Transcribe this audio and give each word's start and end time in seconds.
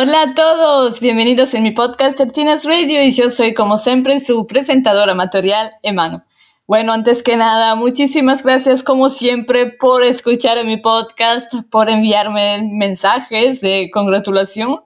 Hola 0.00 0.22
a 0.22 0.34
todos, 0.34 1.00
bienvenidos 1.00 1.54
en 1.54 1.64
mi 1.64 1.72
podcast 1.72 2.16
Tertinas 2.16 2.64
Radio 2.64 3.02
y 3.02 3.10
yo 3.10 3.30
soy 3.30 3.52
como 3.52 3.76
siempre 3.78 4.20
su 4.20 4.46
presentadora 4.46 5.10
amatorial, 5.10 5.72
Emano. 5.82 6.24
Bueno, 6.68 6.92
antes 6.92 7.24
que 7.24 7.36
nada, 7.36 7.74
muchísimas 7.74 8.44
gracias 8.44 8.84
como 8.84 9.08
siempre 9.08 9.72
por 9.72 10.04
escuchar 10.04 10.64
mi 10.64 10.76
podcast, 10.76 11.52
por 11.68 11.90
enviarme 11.90 12.62
mensajes 12.70 13.60
de 13.60 13.90
congratulación, 13.92 14.82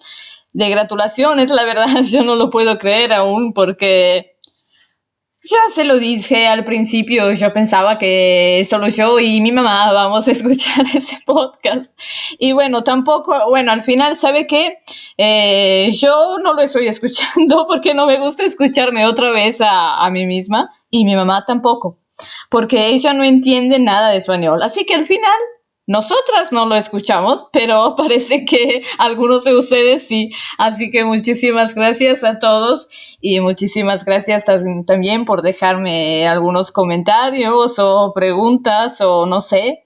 de 0.55 0.71
gratulaciones, 0.71 1.51
la 1.51 1.65
verdad 1.65 1.89
yo 2.11 2.23
no 2.23 2.35
lo 2.35 2.49
puedo 2.49 2.79
creer 2.79 3.13
aún 3.13 3.53
porque 3.53 4.32
ya 5.45 5.59
se 5.71 5.85
lo 5.85 5.99
dije 5.99 6.47
al 6.47 6.65
principio, 6.65 7.33
yo 7.33 7.53
pensaba 7.53 7.99
que 7.99 8.63
solo 8.69 8.89
yo 8.89 9.19
y 9.19 9.41
mi 9.41 9.53
mamá 9.53 9.93
vamos 9.93 10.29
a 10.29 10.33
escuchar 10.33 10.87
ese 10.95 11.19
podcast. 11.27 11.99
Y 12.39 12.53
bueno, 12.53 12.85
tampoco, 12.85 13.49
bueno, 13.49 13.73
al 13.73 13.83
final, 13.83 14.17
¿sabe 14.17 14.47
qué? 14.47 14.79
Eh, 15.19 15.91
yo 15.93 16.39
no 16.43 16.55
lo 16.55 16.63
estoy 16.63 16.87
escuchando 16.89 17.67
porque 17.67 17.95
no 17.95 18.07
me 18.07 18.19
gusta 18.19 18.45
escucharme 18.45 19.07
otra 19.07 19.31
vez 19.31 19.61
a, 19.61 20.05
a 20.05 20.11
mí 20.11 20.27
misma 20.27 20.71
y 20.91 21.05
mi 21.05 21.17
mamá 21.17 21.45
tampoco, 21.47 21.99
porque 22.51 22.89
ella 22.89 23.13
no 23.13 23.25
entiende 23.25 23.79
nada 23.79 24.11
de 24.11 24.19
español. 24.19 24.63
Así 24.63 24.85
que 24.85 24.95
al 24.95 25.05
final 25.05 25.33
nosotras 25.87 26.53
no 26.53 26.67
lo 26.67 26.77
escuchamos, 26.77 27.47
pero 27.53 27.95
parece 27.99 28.45
que 28.45 28.83
algunos 28.99 29.45
de 29.45 29.57
ustedes 29.57 30.07
sí. 30.07 30.31
Así 30.59 30.91
que 30.91 31.05
muchísimas 31.05 31.75
gracias 31.75 32.25
a 32.25 32.39
todos 32.39 32.89
y 33.21 33.41
muchísimas 33.41 34.05
gracias 34.05 34.45
también 34.87 35.25
por 35.25 35.43
dejarme 35.43 36.29
algunos 36.29 36.73
comentarios 36.73 37.79
o 37.79 38.13
preguntas 38.15 39.01
o 39.01 39.27
no 39.27 39.41
sé. 39.41 39.83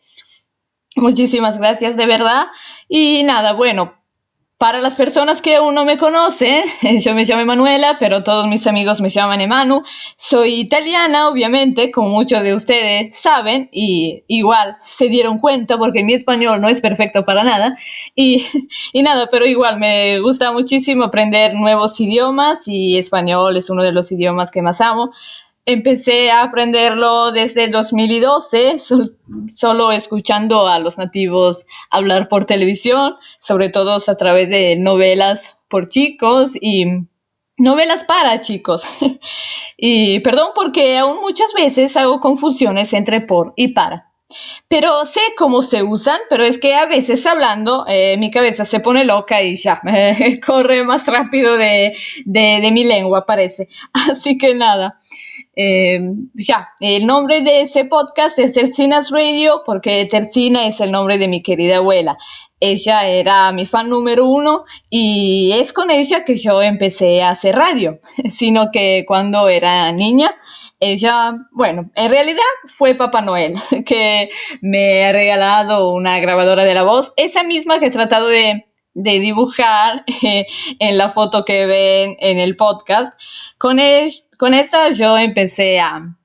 Muchísimas 0.96 1.58
gracias 1.58 1.96
de 1.96 2.06
verdad. 2.06 2.46
Y 2.88 3.22
nada, 3.24 3.52
bueno, 3.52 3.94
para 4.58 4.80
las 4.80 4.94
personas 4.94 5.42
que 5.42 5.56
aún 5.56 5.74
no 5.74 5.84
me 5.84 5.98
conocen, 5.98 6.64
yo 7.00 7.14
me 7.14 7.24
llamo 7.24 7.44
Manuela, 7.44 7.96
pero 7.98 8.24
todos 8.24 8.46
mis 8.46 8.66
amigos 8.66 9.02
me 9.02 9.10
llaman 9.10 9.42
Emanu. 9.42 9.82
Soy 10.16 10.60
italiana, 10.60 11.28
obviamente, 11.28 11.90
como 11.90 12.08
muchos 12.08 12.42
de 12.42 12.54
ustedes 12.54 13.14
saben, 13.14 13.68
y 13.70 14.24
igual 14.28 14.76
se 14.82 15.08
dieron 15.08 15.38
cuenta 15.38 15.76
porque 15.76 16.04
mi 16.04 16.14
español 16.14 16.60
no 16.62 16.68
es 16.68 16.80
perfecto 16.80 17.26
para 17.26 17.44
nada. 17.44 17.74
Y, 18.14 18.46
y 18.94 19.02
nada, 19.02 19.28
pero 19.30 19.46
igual 19.46 19.78
me 19.78 20.20
gusta 20.20 20.52
muchísimo 20.52 21.04
aprender 21.04 21.54
nuevos 21.54 22.00
idiomas 22.00 22.66
y 22.66 22.96
español 22.96 23.58
es 23.58 23.68
uno 23.68 23.82
de 23.82 23.92
los 23.92 24.10
idiomas 24.10 24.50
que 24.50 24.62
más 24.62 24.80
amo. 24.80 25.12
Empecé 25.68 26.30
a 26.30 26.44
aprenderlo 26.44 27.32
desde 27.32 27.66
2012, 27.66 28.76
solo 29.50 29.90
escuchando 29.90 30.68
a 30.68 30.78
los 30.78 30.96
nativos 30.96 31.66
hablar 31.90 32.28
por 32.28 32.44
televisión, 32.44 33.16
sobre 33.40 33.68
todo 33.68 33.98
a 34.06 34.16
través 34.16 34.48
de 34.48 34.76
novelas 34.76 35.58
por 35.68 35.88
chicos 35.88 36.52
y 36.60 36.86
novelas 37.56 38.04
para 38.04 38.40
chicos. 38.40 38.84
y 39.76 40.20
perdón 40.20 40.50
porque 40.54 40.98
aún 40.98 41.20
muchas 41.20 41.52
veces 41.52 41.96
hago 41.96 42.20
confusiones 42.20 42.92
entre 42.92 43.20
por 43.20 43.52
y 43.56 43.74
para. 43.74 44.12
Pero 44.68 45.04
sé 45.04 45.20
cómo 45.36 45.62
se 45.62 45.82
usan, 45.82 46.18
pero 46.30 46.44
es 46.44 46.58
que 46.58 46.74
a 46.76 46.86
veces 46.86 47.26
hablando 47.26 47.84
eh, 47.88 48.16
mi 48.18 48.30
cabeza 48.30 48.64
se 48.64 48.78
pone 48.78 49.04
loca 49.04 49.42
y 49.42 49.56
ya, 49.56 49.80
corre 50.46 50.84
más 50.84 51.08
rápido 51.08 51.56
de, 51.56 51.92
de 52.24 52.70
mi 52.72 52.84
lengua, 52.84 53.26
parece. 53.26 53.66
Así 53.92 54.38
que 54.38 54.54
nada. 54.54 54.96
Eh, 55.58 55.98
ya, 56.34 56.68
el 56.80 57.06
nombre 57.06 57.40
de 57.40 57.62
ese 57.62 57.86
podcast 57.86 58.38
es 58.38 58.52
Tercinas 58.52 59.10
Radio 59.10 59.62
porque 59.64 60.04
Tercina 60.04 60.66
es 60.66 60.82
el 60.82 60.92
nombre 60.92 61.16
de 61.16 61.28
mi 61.28 61.42
querida 61.42 61.78
abuela. 61.78 62.18
Ella 62.60 63.08
era 63.08 63.50
mi 63.52 63.64
fan 63.64 63.88
número 63.88 64.26
uno 64.26 64.64
y 64.90 65.52
es 65.54 65.72
con 65.72 65.90
ella 65.90 66.24
que 66.26 66.36
yo 66.36 66.60
empecé 66.60 67.22
a 67.22 67.30
hacer 67.30 67.56
radio, 67.56 67.98
sino 68.28 68.70
que 68.70 69.04
cuando 69.08 69.48
era 69.48 69.90
niña, 69.92 70.36
ella, 70.78 71.32
bueno, 71.52 71.90
en 71.94 72.10
realidad 72.10 72.42
fue 72.66 72.94
Papá 72.94 73.22
Noel 73.22 73.54
que 73.86 74.28
me 74.60 75.06
ha 75.06 75.12
regalado 75.12 75.90
una 75.94 76.18
grabadora 76.20 76.64
de 76.64 76.74
la 76.74 76.82
voz, 76.82 77.14
esa 77.16 77.44
misma 77.44 77.78
que 77.78 77.86
he 77.86 77.90
tratado 77.90 78.28
de 78.28 78.66
de 78.96 79.20
dibujar 79.20 80.04
en 80.78 80.98
la 80.98 81.10
foto 81.10 81.44
que 81.44 81.66
ven 81.66 82.16
en 82.18 82.38
el 82.38 82.56
podcast. 82.56 83.20
Con, 83.58 83.78
con 84.36 84.54
esta 84.54 84.90
yo 84.90 85.16
empecé 85.18 85.80
a, 85.80 86.16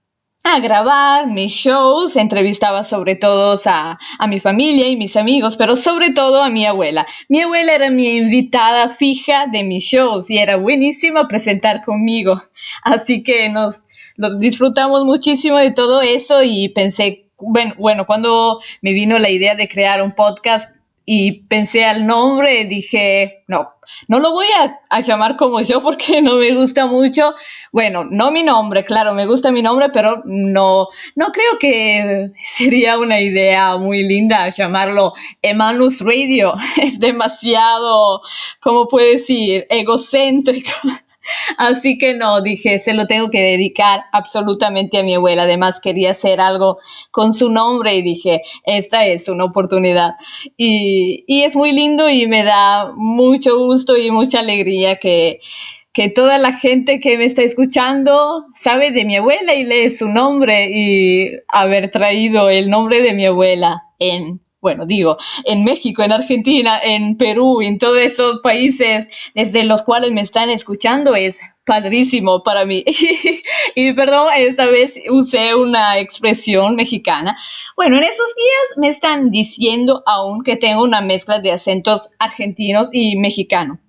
a 0.43 0.59
grabar 0.59 1.27
mis 1.27 1.51
shows, 1.51 2.15
entrevistaba 2.15 2.83
sobre 2.83 3.15
todo 3.15 3.57
a, 3.65 3.99
a, 4.19 4.27
mi 4.27 4.39
familia 4.39 4.87
y 4.87 4.95
mis 4.95 5.15
amigos, 5.15 5.55
pero 5.55 5.75
sobre 5.75 6.11
todo 6.11 6.43
a 6.43 6.49
mi 6.49 6.65
abuela. 6.65 7.05
Mi 7.29 7.41
abuela 7.41 7.73
era 7.73 7.89
mi 7.89 8.17
invitada 8.17 8.89
fija 8.89 9.47
de 9.47 9.63
mis 9.63 9.83
shows 9.83 10.29
y 10.29 10.37
era 10.37 10.57
buenísima 10.57 11.27
presentar 11.27 11.81
conmigo. 11.81 12.41
Así 12.83 13.23
que 13.23 13.49
nos 13.49 13.83
disfrutamos 14.39 15.05
muchísimo 15.05 15.57
de 15.57 15.71
todo 15.71 16.01
eso 16.01 16.43
y 16.43 16.69
pensé, 16.69 17.29
bueno, 17.37 17.73
bueno, 17.77 18.05
cuando 18.05 18.59
me 18.81 18.93
vino 18.93 19.19
la 19.19 19.29
idea 19.29 19.55
de 19.55 19.67
crear 19.67 20.01
un 20.01 20.13
podcast, 20.13 20.75
y 21.05 21.43
pensé 21.47 21.85
al 21.85 22.05
nombre, 22.05 22.65
dije, 22.65 23.43
no, 23.47 23.73
no 24.07 24.19
lo 24.19 24.31
voy 24.31 24.47
a, 24.89 24.99
llamar 25.01 25.35
como 25.35 25.61
yo 25.61 25.81
porque 25.81 26.21
no 26.21 26.35
me 26.35 26.53
gusta 26.53 26.85
mucho. 26.85 27.33
Bueno, 27.71 28.05
no 28.09 28.31
mi 28.31 28.43
nombre, 28.43 28.83
claro, 28.83 29.13
me 29.13 29.25
gusta 29.25 29.51
mi 29.51 29.61
nombre, 29.61 29.89
pero 29.89 30.21
no, 30.25 30.87
no 31.15 31.31
creo 31.31 31.57
que 31.59 32.31
sería 32.43 32.97
una 32.97 33.19
idea 33.21 33.77
muy 33.77 34.03
linda 34.03 34.49
llamarlo 34.49 35.13
Emanus 35.41 36.01
Radio. 36.01 36.53
Es 36.81 36.99
demasiado, 36.99 38.21
¿cómo 38.59 38.87
puedo 38.87 39.05
decir? 39.05 39.65
Egocéntrico. 39.69 40.71
Así 41.57 41.97
que 41.97 42.13
no, 42.13 42.41
dije, 42.41 42.79
se 42.79 42.93
lo 42.93 43.07
tengo 43.07 43.29
que 43.29 43.41
dedicar 43.41 44.03
absolutamente 44.11 44.97
a 44.97 45.03
mi 45.03 45.15
abuela. 45.15 45.43
Además, 45.43 45.79
quería 45.79 46.11
hacer 46.11 46.41
algo 46.41 46.79
con 47.11 47.33
su 47.33 47.51
nombre 47.51 47.95
y 47.95 48.01
dije, 48.01 48.41
esta 48.65 49.05
es 49.05 49.27
una 49.27 49.45
oportunidad. 49.45 50.15
Y, 50.57 51.23
y 51.27 51.43
es 51.43 51.55
muy 51.55 51.71
lindo 51.71 52.09
y 52.09 52.27
me 52.27 52.43
da 52.43 52.91
mucho 52.95 53.57
gusto 53.57 53.97
y 53.97 54.11
mucha 54.11 54.39
alegría 54.39 54.97
que, 54.97 55.39
que 55.93 56.09
toda 56.09 56.37
la 56.37 56.53
gente 56.53 56.99
que 56.99 57.17
me 57.17 57.25
está 57.25 57.43
escuchando 57.43 58.45
sabe 58.53 58.91
de 58.91 59.05
mi 59.05 59.17
abuela 59.17 59.53
y 59.53 59.63
lee 59.63 59.89
su 59.89 60.09
nombre 60.09 60.69
y 60.71 61.31
haber 61.49 61.89
traído 61.89 62.49
el 62.49 62.69
nombre 62.69 63.01
de 63.01 63.13
mi 63.13 63.25
abuela 63.25 63.83
en 63.99 64.41
bueno, 64.61 64.85
digo, 64.85 65.17
en 65.45 65.63
México, 65.63 66.03
en 66.03 66.11
Argentina, 66.11 66.79
en 66.83 67.17
Perú, 67.17 67.61
en 67.61 67.79
todos 67.79 67.97
esos 67.97 68.41
países 68.41 69.09
desde 69.33 69.63
los 69.63 69.81
cuales 69.81 70.11
me 70.11 70.21
están 70.21 70.51
escuchando 70.51 71.15
es 71.15 71.41
padrísimo 71.65 72.43
para 72.43 72.63
mí. 72.63 72.83
y 73.75 73.93
perdón, 73.93 74.29
esta 74.37 74.67
vez 74.67 74.99
usé 75.09 75.55
una 75.55 75.97
expresión 75.97 76.75
mexicana. 76.75 77.35
Bueno, 77.75 77.97
en 77.97 78.03
esos 78.03 78.35
días 78.35 78.77
me 78.77 78.87
están 78.87 79.31
diciendo 79.31 80.03
aún 80.05 80.43
que 80.43 80.57
tengo 80.57 80.83
una 80.83 81.01
mezcla 81.01 81.39
de 81.39 81.51
acentos 81.51 82.09
argentinos 82.19 82.89
y 82.91 83.17
mexicano. 83.17 83.79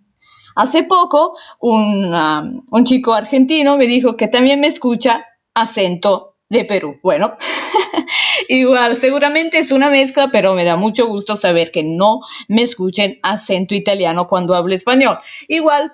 Hace 0.55 0.85
poco, 0.85 1.37
un, 1.61 2.15
um, 2.15 2.65
un 2.71 2.85
chico 2.85 3.13
argentino 3.13 3.77
me 3.77 3.87
dijo 3.87 4.17
que 4.17 4.29
también 4.29 4.61
me 4.61 4.69
escucha 4.69 5.27
acento 5.55 6.32
de 6.53 6.65
Perú. 6.65 7.01
Bueno, 7.03 7.37
Igual, 8.49 8.97
seguramente 8.97 9.59
es 9.59 9.73
una 9.73 9.91
mezcla, 9.91 10.31
pero 10.31 10.55
me 10.55 10.65
da 10.65 10.77
mucho 10.77 11.07
gusto 11.07 11.37
saber 11.37 11.71
que 11.71 11.83
no 11.83 12.21
me 12.49 12.63
escuchen 12.63 13.19
acento 13.23 13.75
italiano 13.75 14.27
cuando 14.29 14.55
hablo 14.55 14.75
español. 14.75 15.19
Igual, 15.49 15.93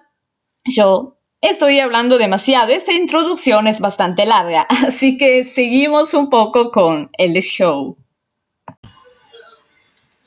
yo 0.64 1.14
Estoy 1.40 1.78
hablando 1.78 2.18
demasiado, 2.18 2.72
esta 2.72 2.92
introducción 2.92 3.68
es 3.68 3.78
bastante 3.78 4.26
larga, 4.26 4.62
así 4.84 5.16
que 5.16 5.44
seguimos 5.44 6.12
un 6.12 6.30
poco 6.30 6.72
con 6.72 7.10
el 7.16 7.34
show. 7.42 7.96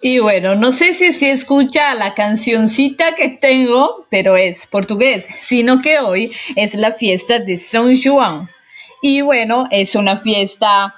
Y 0.01 0.19
bueno, 0.19 0.55
no 0.55 0.71
sé 0.71 0.93
si 0.93 1.11
se 1.11 1.31
escucha 1.31 1.93
la 1.95 2.13
cancioncita 2.13 3.13
que 3.13 3.27
tengo, 3.27 4.05
pero 4.09 4.37
es 4.37 4.65
portugués, 4.65 5.27
sino 5.37 5.81
que 5.81 5.99
hoy 5.99 6.31
es 6.55 6.75
la 6.75 6.93
fiesta 6.93 7.39
de 7.39 7.57
San 7.57 7.93
Juan. 8.01 8.49
Y 9.01 9.21
bueno, 9.21 9.67
es 9.71 9.95
una 9.95 10.15
fiesta 10.15 10.93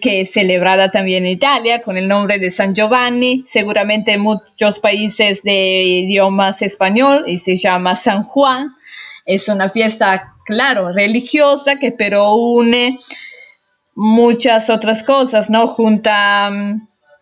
que 0.00 0.20
es 0.20 0.32
celebrada 0.32 0.88
también 0.88 1.26
en 1.26 1.32
Italia 1.32 1.82
con 1.82 1.96
el 1.96 2.06
nombre 2.06 2.38
de 2.38 2.50
San 2.50 2.74
Giovanni, 2.76 3.42
seguramente 3.44 4.12
en 4.12 4.20
muchos 4.20 4.78
países 4.78 5.42
de 5.42 5.82
idiomas 5.82 6.62
español 6.62 7.24
y 7.26 7.38
se 7.38 7.56
llama 7.56 7.96
San 7.96 8.22
Juan. 8.22 8.76
Es 9.26 9.48
una 9.48 9.68
fiesta, 9.68 10.36
claro, 10.46 10.92
religiosa 10.92 11.76
que 11.76 11.90
pero 11.90 12.34
une 12.34 12.98
muchas 13.96 14.70
otras 14.70 15.02
cosas, 15.02 15.50
¿no? 15.50 15.66
Junta 15.66 16.52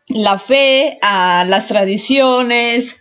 la 0.08 0.38
fe 0.38 0.98
a 1.00 1.44
las 1.46 1.69
tradiciones, 1.69 3.00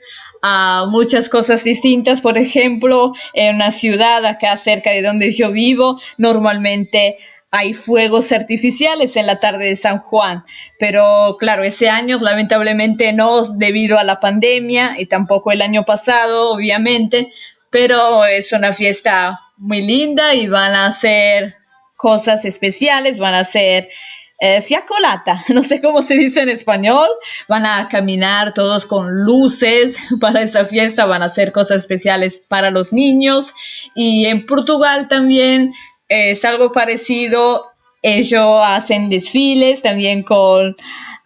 muchas 0.87 1.29
cosas 1.29 1.63
distintas. 1.63 2.21
Por 2.21 2.37
ejemplo, 2.37 3.13
en 3.33 3.55
una 3.55 3.71
ciudad 3.71 4.25
acá 4.25 4.55
cerca 4.57 4.91
de 4.91 5.01
donde 5.01 5.31
yo 5.31 5.51
vivo, 5.51 5.99
normalmente 6.17 7.17
hay 7.51 7.73
fuegos 7.73 8.31
artificiales 8.31 9.15
en 9.15 9.25
la 9.25 9.39
tarde 9.39 9.65
de 9.65 9.75
San 9.75 9.99
Juan, 9.99 10.43
pero 10.79 11.37
claro, 11.39 11.63
ese 11.63 11.89
año 11.89 12.17
lamentablemente 12.19 13.13
no 13.13 13.41
debido 13.43 13.97
a 13.97 14.03
la 14.03 14.19
pandemia 14.19 14.95
y 14.97 15.05
tampoco 15.05 15.51
el 15.51 15.61
año 15.61 15.83
pasado, 15.85 16.51
obviamente, 16.51 17.29
pero 17.69 18.25
es 18.25 18.51
una 18.51 18.73
fiesta 18.73 19.39
muy 19.55 19.81
linda 19.81 20.33
y 20.33 20.47
van 20.47 20.75
a 20.75 20.87
hacer 20.87 21.55
cosas 21.95 22.45
especiales, 22.45 23.17
van 23.17 23.33
a 23.33 23.39
hacer 23.39 23.89
eh, 24.39 24.61
fiacolata, 24.61 25.43
no 25.49 25.63
sé 25.63 25.81
cómo 25.81 26.01
se 26.01 26.15
dice 26.15 26.41
en 26.41 26.49
español, 26.49 27.07
van 27.47 27.65
a 27.65 27.87
caminar 27.89 28.53
todos 28.53 28.85
con 28.85 29.23
luces 29.23 29.97
para 30.21 30.41
esa 30.41 30.65
fiesta, 30.65 31.05
van 31.05 31.23
a 31.23 31.25
hacer 31.25 31.51
cosas 31.51 31.77
especiales 31.77 32.45
para 32.47 32.71
los 32.71 32.93
niños. 32.93 33.53
Y 33.95 34.25
en 34.25 34.45
Portugal 34.45 35.07
también 35.07 35.73
es 36.07 36.45
algo 36.45 36.71
parecido, 36.71 37.65
ellos 38.01 38.61
hacen 38.63 39.09
desfiles 39.09 39.81
también 39.81 40.23
con, 40.23 40.75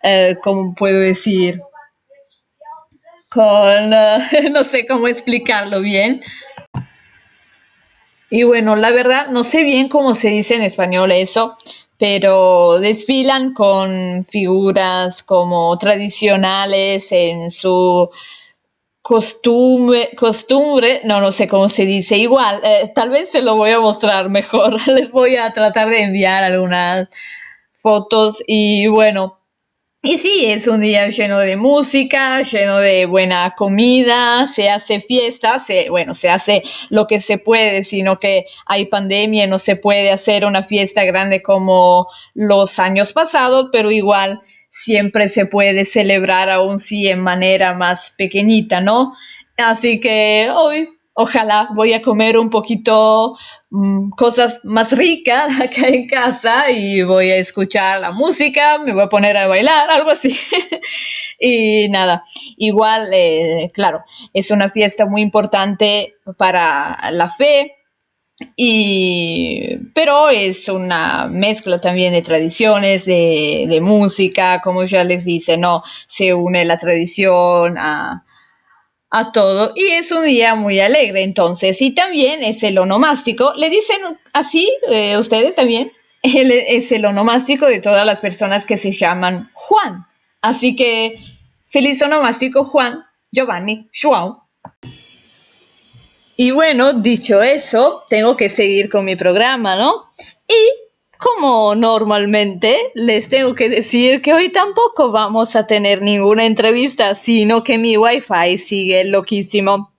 eh, 0.04 0.38
¿cómo 0.42 0.74
puedo 0.74 1.00
decir? 1.00 1.62
Con, 3.30 3.94
eh, 3.94 4.20
no 4.52 4.64
sé 4.64 4.86
cómo 4.86 5.08
explicarlo 5.08 5.82
bien, 5.82 6.22
y 8.32 8.44
bueno, 8.44 8.78
la 8.78 8.92
verdad, 8.92 9.28
no 9.28 9.44
sé 9.44 9.66
bien 9.66 9.90
cómo 9.90 10.16
se 10.16 10.30
dice 10.30 10.56
en 10.56 10.62
español 10.64 11.12
eso, 11.12 11.58
pero 11.98 12.80
desfilan 12.80 13.54
con 13.54 14.26
figuras 14.28 15.22
como 15.22 15.78
tradicionales 15.78 17.12
en 17.12 17.52
su 17.52 18.10
costumbre, 19.02 20.12
costumbre, 20.16 21.02
no, 21.04 21.20
no 21.20 21.32
sé 21.34 21.50
cómo 21.50 21.68
se 21.68 21.86
dice, 21.86 22.18
igual, 22.18 22.62
eh, 22.64 22.90
tal 22.96 23.10
vez 23.10 23.30
se 23.30 23.42
lo 23.42 23.58
voy 23.58 23.72
a 23.72 23.82
mostrar 23.82 24.30
mejor, 24.30 24.78
les 24.88 25.12
voy 25.12 25.36
a 25.36 25.52
tratar 25.52 25.90
de 25.90 26.04
enviar 26.04 26.46
algunas 26.46 27.10
fotos 27.74 28.42
y 28.48 28.88
bueno, 28.88 29.41
y 30.04 30.18
sí, 30.18 30.46
es 30.48 30.68
un 30.68 30.82
día 30.82 31.08
lleno 31.10 31.38
de 31.38 31.56
música, 31.58 32.42
lleno 32.42 32.80
de 32.80 33.06
buena 33.06 33.54
comida, 33.56 34.48
se 34.48 34.70
hace 34.70 35.00
fiesta, 35.00 35.60
se, 35.60 35.92
bueno, 35.92 36.16
se 36.16 36.28
hace 36.30 36.64
lo 36.90 37.06
que 37.06 37.20
se 37.20 37.38
puede, 37.38 37.84
sino 37.84 38.20
que 38.20 38.46
hay 38.66 38.86
pandemia, 38.86 39.46
no 39.46 39.60
se 39.60 39.76
puede 39.76 40.12
hacer 40.12 40.46
una 40.46 40.64
fiesta 40.64 41.04
grande 41.04 41.44
como 41.44 42.08
los 42.34 42.80
años 42.80 43.14
pasados, 43.14 43.70
pero 43.72 43.92
igual 43.92 44.42
siempre 44.70 45.28
se 45.28 45.46
puede 45.46 45.86
celebrar 45.86 46.50
aún 46.50 46.80
si 46.80 47.08
en 47.08 47.20
manera 47.20 47.76
más 47.76 48.16
pequeñita, 48.18 48.82
¿no? 48.82 49.14
Así 49.58 50.00
que 50.00 50.50
hoy 50.56 50.90
ojalá 51.22 51.70
voy 51.74 51.94
a 51.94 52.02
comer 52.02 52.38
un 52.38 52.50
poquito 52.50 53.38
mm, 53.70 54.10
cosas 54.12 54.62
más 54.64 54.96
ricas 54.98 55.60
acá 55.62 55.88
en 55.88 56.08
casa 56.08 56.70
y 56.70 57.04
voy 57.04 57.30
a 57.32 57.38
escuchar 57.38 58.02
la 58.02 58.12
música, 58.12 58.80
me 58.80 58.94
voy 58.94 59.04
a 59.04 59.10
poner 59.10 59.38
a 59.38 59.48
bailar, 59.48 59.90
algo 59.90 60.12
así. 60.12 60.38
y 61.40 61.90
nada, 61.90 62.24
igual, 62.58 63.10
eh, 63.14 63.70
claro, 63.74 64.04
es 64.34 64.52
una 64.52 64.70
fiesta 64.70 65.06
muy 65.06 65.22
importante 65.22 66.16
para 66.38 67.12
la 67.12 67.30
fe. 67.30 67.76
Y, 68.56 69.78
pero 69.94 70.30
es 70.30 70.68
una 70.68 71.28
mezcla 71.28 71.78
también 71.78 72.14
de 72.14 72.24
tradiciones, 72.24 73.06
de, 73.06 73.68
de 73.70 73.82
música, 73.82 74.62
como 74.62 74.84
ya 74.84 75.04
les 75.04 75.26
dice, 75.26 75.58
¿no? 75.58 75.84
Se 76.08 76.34
une 76.34 76.66
la 76.66 76.78
tradición 76.78 77.78
a, 77.78 78.24
a 79.12 79.32
todo 79.32 79.74
y 79.76 79.88
es 79.88 80.12
un 80.12 80.26
día 80.26 80.56
muy 80.56 80.80
alegre. 80.80 81.24
Entonces 81.24 81.82
y 81.82 81.94
también 81.94 82.44
es 82.44 82.64
el 82.64 82.78
onomástico. 82.78 83.54
Le 83.56 83.70
dicen 83.70 83.98
así 84.34 84.72
eh, 84.90 85.18
ustedes 85.18 85.56
también 85.56 85.92
es 86.24 86.92
el 86.92 87.06
onomástico 87.06 87.66
de 87.66 87.80
todas 87.80 88.06
las 88.06 88.22
personas 88.22 88.66
que 88.66 88.78
se 88.78 88.92
llaman 88.92 89.50
Juan. 89.54 90.08
Así 90.42 90.76
que 90.76 91.20
feliz 91.68 92.02
onomástico 92.02 92.64
Juan 92.64 93.04
Giovanni 93.32 93.90
Joao 93.94 94.42
y 96.36 96.52
bueno 96.52 96.94
dicho 96.94 97.42
eso 97.42 98.04
tengo 98.10 98.36
que 98.36 98.50
seguir 98.50 98.90
con 98.90 99.06
mi 99.06 99.16
programa 99.16 99.76
no 99.76 100.06
y 100.48 100.81
como 101.22 101.76
normalmente, 101.76 102.92
les 102.96 103.30
tengo 103.30 103.54
que 103.54 103.70
decir 103.70 104.24
que 104.24 104.34
hoy 104.34 104.50
tampoco 104.52 105.12
vamos 105.12 105.56
a 105.56 105.68
tener 105.68 106.02
ninguna 106.02 106.46
entrevista, 106.46 107.14
sino 107.14 107.64
que 107.64 107.78
mi 107.78 107.96
wifi 107.96 108.58
sigue 108.58 109.04
loquísimo. 109.06 109.94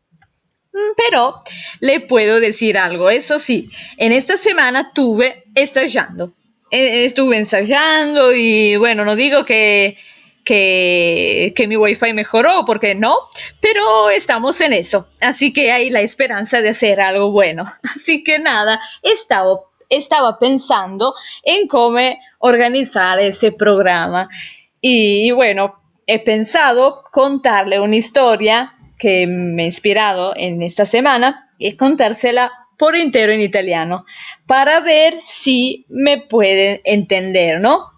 Mm, 0.72 0.94
pero 0.96 1.40
le 1.78 2.00
puedo 2.00 2.40
decir 2.40 2.76
algo, 2.76 3.08
eso 3.08 3.38
sí, 3.38 3.70
en 3.98 4.10
esta 4.10 4.36
semana 4.36 4.92
tuve 4.92 5.44
ensayando. 5.54 6.32
E, 6.72 7.04
estuve 7.04 7.36
ensayando 7.36 8.34
y 8.34 8.74
bueno, 8.76 9.04
no 9.04 9.14
digo 9.14 9.44
que, 9.44 9.96
que, 10.44 11.52
que 11.54 11.68
mi 11.68 11.76
wifi 11.76 12.14
mejoró, 12.14 12.64
porque 12.66 12.96
no, 12.96 13.16
pero 13.60 14.10
estamos 14.10 14.60
en 14.60 14.72
eso. 14.72 15.08
Así 15.20 15.52
que 15.52 15.70
hay 15.70 15.88
la 15.88 16.00
esperanza 16.00 16.62
de 16.62 16.70
hacer 16.70 17.00
algo 17.00 17.30
bueno. 17.30 17.64
Así 17.94 18.24
que 18.24 18.40
nada, 18.40 18.80
he 19.04 19.12
estado 19.12 19.71
estaba 19.96 20.38
pensando 20.38 21.14
en 21.42 21.68
cómo 21.68 22.00
organizar 22.38 23.20
ese 23.20 23.52
programa. 23.52 24.28
Y, 24.80 25.30
bueno, 25.32 25.80
he 26.06 26.18
pensado 26.18 27.04
contarle 27.12 27.80
una 27.80 27.96
historia 27.96 28.74
que 28.98 29.26
me 29.26 29.62
ha 29.62 29.66
inspirado 29.66 30.34
en 30.36 30.62
esta 30.62 30.86
semana 30.86 31.50
y 31.58 31.76
contársela 31.76 32.50
por 32.78 32.96
entero 32.96 33.32
en 33.32 33.40
italiano 33.40 34.04
para 34.46 34.80
ver 34.80 35.20
si 35.24 35.86
me 35.88 36.18
pueden 36.18 36.80
entender, 36.84 37.60
¿no? 37.60 37.92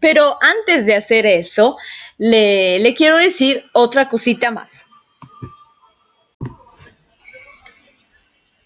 Pero 0.00 0.36
antes 0.42 0.84
de 0.84 0.94
hacer 0.94 1.24
eso, 1.24 1.76
le, 2.18 2.94
quiero 2.96 3.16
decir 3.16 3.64
otra 3.72 4.08
cosita 4.08 4.50
más. 4.50 4.84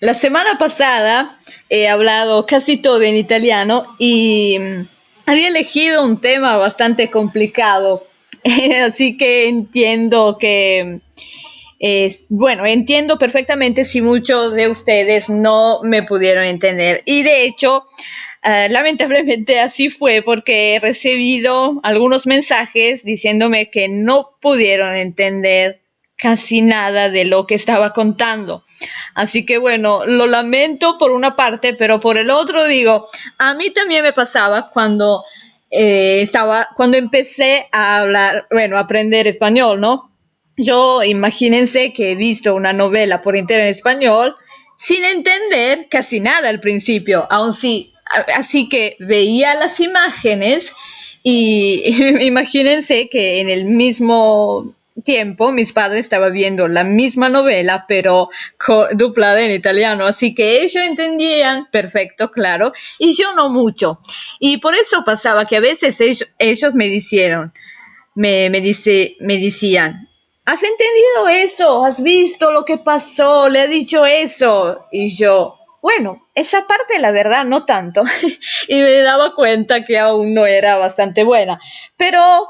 La 0.01 0.15
semana 0.15 0.59
pasada 0.59 1.39
he 1.69 1.89
hablado 1.89 2.47
casi 2.47 2.77
todo 2.77 3.03
en 3.03 3.17
italiano 3.17 3.97
y 3.99 4.57
mm, 4.59 4.87
había 5.27 5.49
elegido 5.49 6.05
un 6.05 6.21
tema 6.21 6.57
bastante 6.57 7.11
complicado, 7.11 8.07
así 8.85 9.17
que 9.17 9.49
entiendo 9.49 10.39
que, 10.39 11.01
es, 11.81 12.27
bueno, 12.29 12.65
entiendo 12.65 13.19
perfectamente 13.19 13.85
si 13.85 14.01
muchos 14.01 14.55
de 14.55 14.69
ustedes 14.69 15.29
no 15.29 15.81
me 15.83 16.05
pudieron 16.05 16.45
entender. 16.45 17.03
Y 17.05 17.25
de 17.25 17.45
hecho, 17.45 17.85
ah, 18.43 18.69
lamentablemente 18.69 19.59
así 19.59 19.89
fue 19.89 20.23
porque 20.23 20.77
he 20.77 20.79
recibido 20.79 21.81
algunos 21.83 22.27
mensajes 22.27 23.05
diciéndome 23.05 23.71
que 23.71 23.89
no 23.89 24.31
pudieron 24.41 24.97
entender 24.97 25.81
casi 26.19 26.63
nada 26.63 27.09
de 27.09 27.25
lo 27.25 27.47
que 27.47 27.55
estaba 27.55 27.93
contando. 27.93 28.65
Así 29.15 29.47
que 29.47 29.57
bueno, 29.57 30.05
lo 30.05 30.27
lamento 30.27 30.99
por 30.99 31.13
una 31.13 31.37
parte, 31.37 31.75
pero 31.75 32.01
por 32.01 32.19
el 32.19 32.31
otro 32.31 32.65
digo, 32.67 33.07
a 33.39 33.55
mí 33.55 33.71
también 33.71 34.03
me 34.03 34.13
pasaba 34.13 34.69
cuando 34.69 35.25
eh, 35.71 36.21
estaba, 36.21 36.69
cuando 36.77 36.99
empecé 36.99 37.69
a 37.73 38.01
hablar, 38.01 38.47
bueno, 38.51 38.79
aprender 38.79 39.27
español, 39.27 39.81
¿no? 39.81 40.11
Yo 40.57 41.05
imagínense 41.05 41.93
que 41.93 42.13
he 42.13 42.15
visto 42.17 42.55
una 42.55 42.73
novela 42.73 43.23
por 43.23 43.37
entero 43.37 43.63
en 43.63 43.69
español 43.69 44.35
sin 44.77 45.05
entender 45.05 45.87
casi 45.89 46.19
nada 46.19 46.49
al 46.49 46.61
principio, 46.61 47.27
aun 47.31 47.53
sí, 47.53 47.93
así 48.35 48.69
que 48.69 48.97
veía 48.99 49.55
las 49.55 49.79
imágenes 49.79 50.73
y 51.23 51.83
imagínense 52.25 53.09
que 53.09 53.41
en 53.41 53.49
el 53.49 53.67
mismo 53.67 54.75
tiempo 55.05 55.53
mis 55.53 55.73
padres 55.73 56.01
estaban 56.01 56.33
viendo 56.33 56.69
la 56.69 56.85
misma 56.85 57.29
novela, 57.29 57.85
pero 57.89 58.29
duplada 58.93 59.41
en 59.43 59.51
italiano, 59.51 60.07
así 60.07 60.35
que 60.35 60.63
ellos 60.63 60.83
entendían 60.83 61.69
perfecto, 61.71 62.31
claro, 62.31 62.73
y 62.99 63.15
yo 63.17 63.35
no 63.35 63.49
mucho. 63.49 63.99
Y 64.39 64.59
por 64.59 64.75
eso 64.75 65.05
pasaba 65.05 65.45
que 65.45 65.57
a 65.57 65.61
veces 65.61 66.01
ellos, 66.39 66.75
me 66.75 66.89
dijeron, 66.89 67.53
me, 68.15 68.51
me, 68.51 68.61
dice, 68.61 69.17
me 69.21 69.39
decían, 69.39 70.09
¿has 70.45 70.63
entendido 70.63 71.29
eso? 71.29 71.85
¿Has 71.85 72.03
visto 72.03 72.51
lo 72.51 72.65
que 72.65 72.79
pasó? 72.79 73.49
¿Le 73.49 73.61
ha 73.61 73.67
dicho 73.67 74.07
eso? 74.07 74.87
Y 74.91 75.15
yo, 75.17 75.59
bueno, 75.81 76.29
esa 76.35 76.67
parte 76.67 76.99
la 76.99 77.13
verdad 77.13 77.45
no 77.45 77.65
tanto. 77.65 78.03
y 78.69 78.75
me 78.81 78.99
daba 79.01 79.35
cuenta 79.35 79.85
que 79.85 79.99
aún 79.99 80.35
no 80.35 80.47
era 80.47 80.77
bastante 80.77 81.23
buena. 81.23 81.61
Pero 81.97 82.49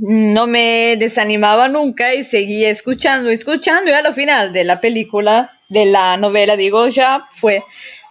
no 0.00 0.46
me 0.46 0.96
desanimaba 0.96 1.68
nunca 1.68 2.14
y 2.14 2.24
seguía 2.24 2.70
escuchando, 2.70 3.30
escuchando 3.30 3.90
y 3.90 3.94
al 3.94 4.12
final 4.14 4.52
de 4.52 4.64
la 4.64 4.80
película, 4.80 5.58
de 5.68 5.86
la 5.86 6.16
novela, 6.16 6.56
digo, 6.56 6.88
ya 6.88 7.28
fue 7.32 7.64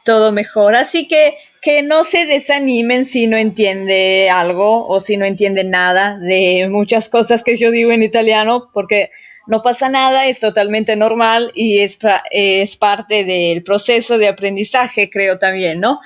todo 0.04 0.32
mejor. 0.32 0.76
Así 0.76 1.08
que 1.08 1.38
que 1.64 1.82
no 1.82 2.04
se 2.04 2.26
desanimen 2.26 3.06
si 3.06 3.26
no 3.26 3.38
entiende 3.38 4.30
algo 4.30 4.86
o 4.86 5.00
si 5.00 5.16
no 5.16 5.26
entiende 5.26 5.64
nada 5.64 6.18
de 6.18 6.68
muchas 6.70 7.08
cosas 7.08 7.42
que 7.42 7.56
yo 7.56 7.72
digo 7.72 7.92
en 7.92 8.04
italiano, 8.04 8.70
porque 8.74 9.10
no 9.48 9.62
pasa 9.62 9.90
nada, 9.90 10.26
es 10.28 10.42
totalmente 10.42 10.98
normal 10.98 11.54
y 11.56 11.80
es, 11.80 11.98
es 12.32 12.76
parte 12.76 13.24
del 13.24 13.64
proceso 13.64 14.18
de 14.18 14.28
aprendizaje, 14.28 15.10
creo 15.10 15.40
también, 15.40 15.80
¿no? 15.80 16.02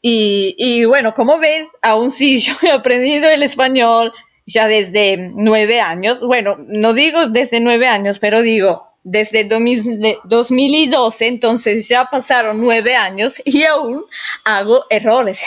Y, 0.00 0.54
y 0.56 0.84
bueno, 0.84 1.14
como 1.14 1.38
ven, 1.38 1.66
aún 1.80 2.12
sí 2.12 2.38
yo 2.38 2.52
he 2.62 2.70
aprendido 2.70 3.28
el 3.28 3.42
español 3.42 4.12
ya 4.46 4.66
desde 4.66 5.16
nueve 5.34 5.80
años. 5.80 6.20
Bueno, 6.20 6.56
no 6.58 6.92
digo 6.92 7.28
desde 7.28 7.60
nueve 7.60 7.86
años, 7.86 8.18
pero 8.18 8.42
digo 8.42 8.88
desde 9.04 9.44
2012, 9.44 11.26
entonces 11.26 11.88
ya 11.88 12.04
pasaron 12.04 12.60
nueve 12.60 12.94
años 12.94 13.42
y 13.44 13.64
aún 13.64 14.04
hago 14.44 14.84
errores. 14.90 15.42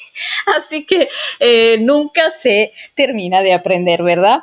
Así 0.56 0.86
que 0.86 1.08
eh, 1.40 1.78
nunca 1.80 2.30
se 2.30 2.72
termina 2.94 3.42
de 3.42 3.52
aprender, 3.52 4.02
¿verdad? 4.02 4.40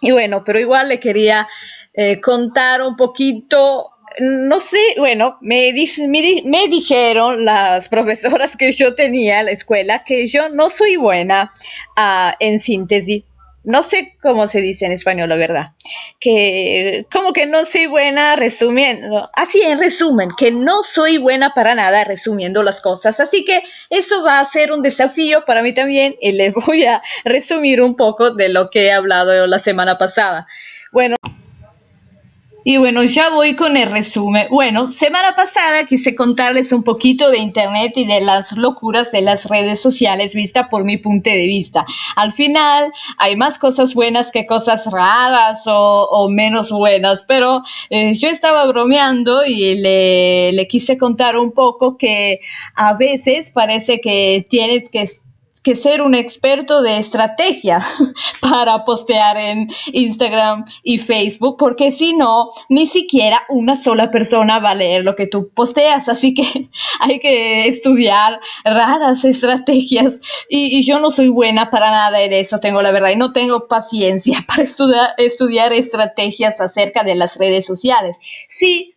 Y 0.00 0.10
bueno, 0.10 0.42
pero 0.44 0.58
igual 0.58 0.88
le 0.88 1.00
quería 1.00 1.48
eh, 1.94 2.20
contar 2.20 2.82
un 2.82 2.96
poquito 2.96 3.92
no 4.18 4.60
sé, 4.60 4.78
bueno, 4.98 5.38
me, 5.40 5.72
dijeron 5.72 7.44
las 7.44 7.88
profesoras 7.90 8.56
que 8.56 8.72
yo 8.72 8.94
tenía 8.94 9.40
en 9.40 9.46
la 9.46 9.52
escuela 9.52 10.04
que 10.04 10.26
yo 10.26 10.48
no 10.48 10.70
soy 10.70 10.96
buena 10.96 11.52
uh, 11.96 12.34
en 12.40 12.58
síntesis 12.58 13.24
no 13.66 13.82
sé 13.82 14.16
cómo 14.22 14.46
se 14.46 14.60
dice 14.60 14.86
en 14.86 14.92
español, 14.92 15.28
la 15.28 15.34
verdad, 15.34 15.72
que 16.20 17.04
como 17.10 17.32
que 17.32 17.46
no 17.46 17.64
soy 17.64 17.86
buena 17.86 18.36
resumiendo, 18.36 19.28
así 19.34 19.60
en 19.60 19.80
resumen, 19.80 20.30
que 20.38 20.52
no 20.52 20.84
soy 20.84 21.18
buena 21.18 21.52
para 21.52 21.74
nada 21.74 22.04
resumiendo 22.04 22.62
las 22.62 22.80
cosas, 22.80 23.18
así 23.18 23.44
que 23.44 23.64
eso 23.90 24.22
va 24.22 24.38
a 24.38 24.44
ser 24.44 24.70
un 24.70 24.82
desafío 24.82 25.44
para 25.44 25.64
mí 25.64 25.74
también 25.74 26.14
y 26.20 26.30
le 26.30 26.50
voy 26.66 26.84
a 26.84 27.02
resumir 27.24 27.82
un 27.82 27.96
poco 27.96 28.30
de 28.30 28.50
lo 28.50 28.70
que 28.70 28.86
he 28.86 28.92
hablado 28.92 29.48
la 29.48 29.58
semana 29.58 29.98
pasada. 29.98 30.46
Bueno. 30.92 31.16
Y 32.68 32.78
bueno, 32.78 33.04
ya 33.04 33.30
voy 33.30 33.54
con 33.54 33.76
el 33.76 33.88
resumen. 33.92 34.48
Bueno, 34.50 34.90
semana 34.90 35.36
pasada 35.36 35.86
quise 35.86 36.16
contarles 36.16 36.72
un 36.72 36.82
poquito 36.82 37.30
de 37.30 37.38
Internet 37.38 37.92
y 37.94 38.06
de 38.06 38.20
las 38.20 38.56
locuras 38.56 39.12
de 39.12 39.22
las 39.22 39.44
redes 39.48 39.80
sociales 39.80 40.34
vista 40.34 40.68
por 40.68 40.82
mi 40.82 40.96
punto 40.96 41.30
de 41.30 41.46
vista. 41.46 41.86
Al 42.16 42.32
final 42.32 42.92
hay 43.18 43.36
más 43.36 43.60
cosas 43.60 43.94
buenas 43.94 44.32
que 44.32 44.46
cosas 44.46 44.90
raras 44.90 45.62
o, 45.68 46.28
menos 46.28 46.72
buenas, 46.72 47.24
pero 47.28 47.62
eh, 47.88 48.14
yo 48.14 48.28
estaba 48.28 48.66
bromeando 48.66 49.46
y 49.46 49.76
le, 49.76 50.50
le 50.50 50.66
quise 50.66 50.98
contar 50.98 51.38
un 51.38 51.52
poco 51.52 51.96
que 51.96 52.40
a 52.74 52.94
veces 52.94 53.50
parece 53.50 54.00
que 54.00 54.44
tienes 54.50 54.90
que 54.90 55.04
que 55.66 55.74
ser 55.74 56.00
un 56.00 56.14
experto 56.14 56.80
de 56.80 56.96
estrategia 56.96 57.80
para 58.40 58.84
postear 58.84 59.36
en 59.36 59.68
Instagram 59.92 60.64
y 60.84 60.98
Facebook, 60.98 61.56
porque 61.58 61.90
si 61.90 62.16
no, 62.16 62.50
ni 62.68 62.86
siquiera 62.86 63.42
una 63.48 63.74
sola 63.74 64.12
persona 64.12 64.60
va 64.60 64.70
a 64.70 64.74
leer 64.76 65.02
lo 65.02 65.16
que 65.16 65.26
tú 65.26 65.50
posteas. 65.52 66.08
Así 66.08 66.34
que 66.34 66.70
hay 67.00 67.18
que 67.18 67.66
estudiar 67.66 68.38
raras 68.64 69.24
estrategias 69.24 70.20
y, 70.48 70.86
yo 70.86 71.00
no 71.00 71.10
soy 71.10 71.30
buena 71.30 71.68
para 71.68 71.90
nada 71.90 72.22
en 72.22 72.32
eso, 72.32 72.60
tengo 72.60 72.80
la 72.80 72.92
verdad, 72.92 73.10
y 73.10 73.16
no 73.16 73.32
tengo 73.32 73.66
paciencia 73.66 74.38
para 74.46 74.62
estudiar, 74.62 75.14
estudiar 75.18 75.72
estrategias 75.72 76.60
acerca 76.60 77.02
de 77.02 77.16
las 77.16 77.38
redes 77.38 77.66
sociales. 77.66 78.18
Sí, 78.46 78.95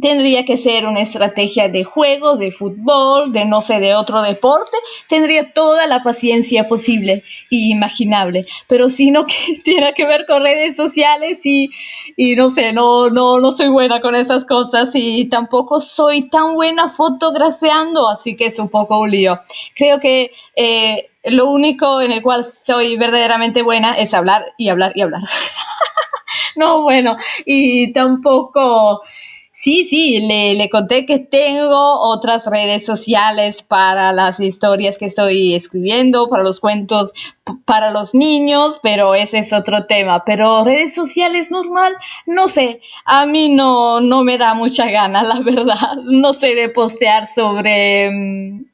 Tendría 0.00 0.44
que 0.44 0.56
ser 0.56 0.86
una 0.86 1.00
estrategia 1.00 1.68
de 1.68 1.84
juego, 1.84 2.36
de 2.36 2.50
fútbol, 2.50 3.32
de 3.32 3.44
no 3.44 3.60
sé, 3.62 3.80
de 3.80 3.94
otro 3.94 4.22
deporte. 4.22 4.76
Tendría 5.08 5.52
toda 5.52 5.86
la 5.86 6.02
paciencia 6.02 6.66
posible 6.68 7.22
y 7.50 7.72
imaginable. 7.72 8.46
Pero 8.66 8.88
si 8.90 9.10
no 9.10 9.26
que 9.26 9.34
tiene 9.64 9.92
que 9.94 10.06
ver 10.06 10.26
con 10.26 10.42
redes 10.42 10.76
sociales 10.76 11.44
y, 11.46 11.70
y 12.16 12.36
no 12.36 12.50
sé, 12.50 12.72
no, 12.72 13.10
no, 13.10 13.40
no 13.40 13.52
soy 13.52 13.68
buena 13.68 14.00
con 14.00 14.14
esas 14.14 14.44
cosas 14.44 14.92
y 14.94 15.28
tampoco 15.28 15.80
soy 15.80 16.28
tan 16.28 16.54
buena 16.54 16.88
fotografiando, 16.88 18.08
así 18.08 18.36
que 18.36 18.46
es 18.46 18.58
un 18.58 18.68
poco 18.68 19.00
un 19.00 19.10
lío. 19.10 19.40
Creo 19.74 20.00
que 20.00 20.30
eh, 20.56 21.10
lo 21.24 21.46
único 21.46 22.00
en 22.00 22.12
el 22.12 22.22
cual 22.22 22.44
soy 22.44 22.96
verdaderamente 22.96 23.62
buena 23.62 23.94
es 23.94 24.14
hablar 24.14 24.54
y 24.56 24.68
hablar 24.68 24.92
y 24.94 25.02
hablar. 25.02 25.22
no, 26.56 26.82
bueno, 26.82 27.16
y 27.44 27.92
tampoco 27.92 29.02
Sí, 29.60 29.82
sí, 29.82 30.20
le, 30.20 30.54
le, 30.54 30.70
conté 30.70 31.04
que 31.04 31.18
tengo 31.18 31.98
otras 31.98 32.46
redes 32.46 32.86
sociales 32.86 33.60
para 33.60 34.12
las 34.12 34.38
historias 34.38 34.98
que 34.98 35.06
estoy 35.06 35.52
escribiendo, 35.52 36.28
para 36.28 36.44
los 36.44 36.60
cuentos 36.60 37.12
para 37.64 37.90
los 37.90 38.14
niños, 38.14 38.78
pero 38.84 39.16
ese 39.16 39.38
es 39.38 39.52
otro 39.52 39.86
tema. 39.86 40.22
Pero 40.24 40.64
redes 40.64 40.94
sociales 40.94 41.50
normal, 41.50 41.96
no 42.24 42.46
sé, 42.46 42.80
a 43.04 43.26
mí 43.26 43.48
no, 43.48 44.00
no 44.00 44.22
me 44.22 44.38
da 44.38 44.54
mucha 44.54 44.88
gana, 44.92 45.22
la 45.24 45.40
verdad. 45.40 45.96
No 46.04 46.32
sé 46.32 46.54
de 46.54 46.68
postear 46.68 47.26
sobre... 47.26 48.67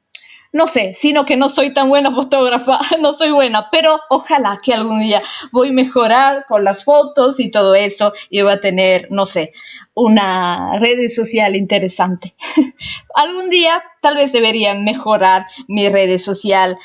No 0.54 0.68
sé, 0.68 0.94
sino 0.94 1.24
que 1.24 1.36
no 1.36 1.48
soy 1.48 1.72
tan 1.72 1.88
buena 1.88 2.10
fotógrafa, 2.12 2.78
no 3.00 3.12
soy 3.12 3.32
buena, 3.32 3.70
pero 3.70 4.00
ojalá 4.08 4.60
que 4.62 4.72
algún 4.72 5.00
día 5.00 5.20
voy 5.50 5.70
a 5.70 5.72
mejorar 5.72 6.46
con 6.48 6.62
las 6.62 6.84
fotos 6.84 7.40
y 7.40 7.50
todo 7.50 7.74
eso 7.74 8.12
y 8.30 8.40
voy 8.40 8.52
a 8.52 8.60
tener, 8.60 9.08
no 9.10 9.26
sé, 9.26 9.52
una 9.94 10.78
red 10.78 11.08
social 11.08 11.56
interesante. 11.56 12.36
algún 13.16 13.50
día 13.50 13.82
tal 14.00 14.14
vez 14.14 14.32
debería 14.32 14.74
mejorar 14.74 15.46
mi 15.66 15.88
red 15.88 16.16
social 16.18 16.78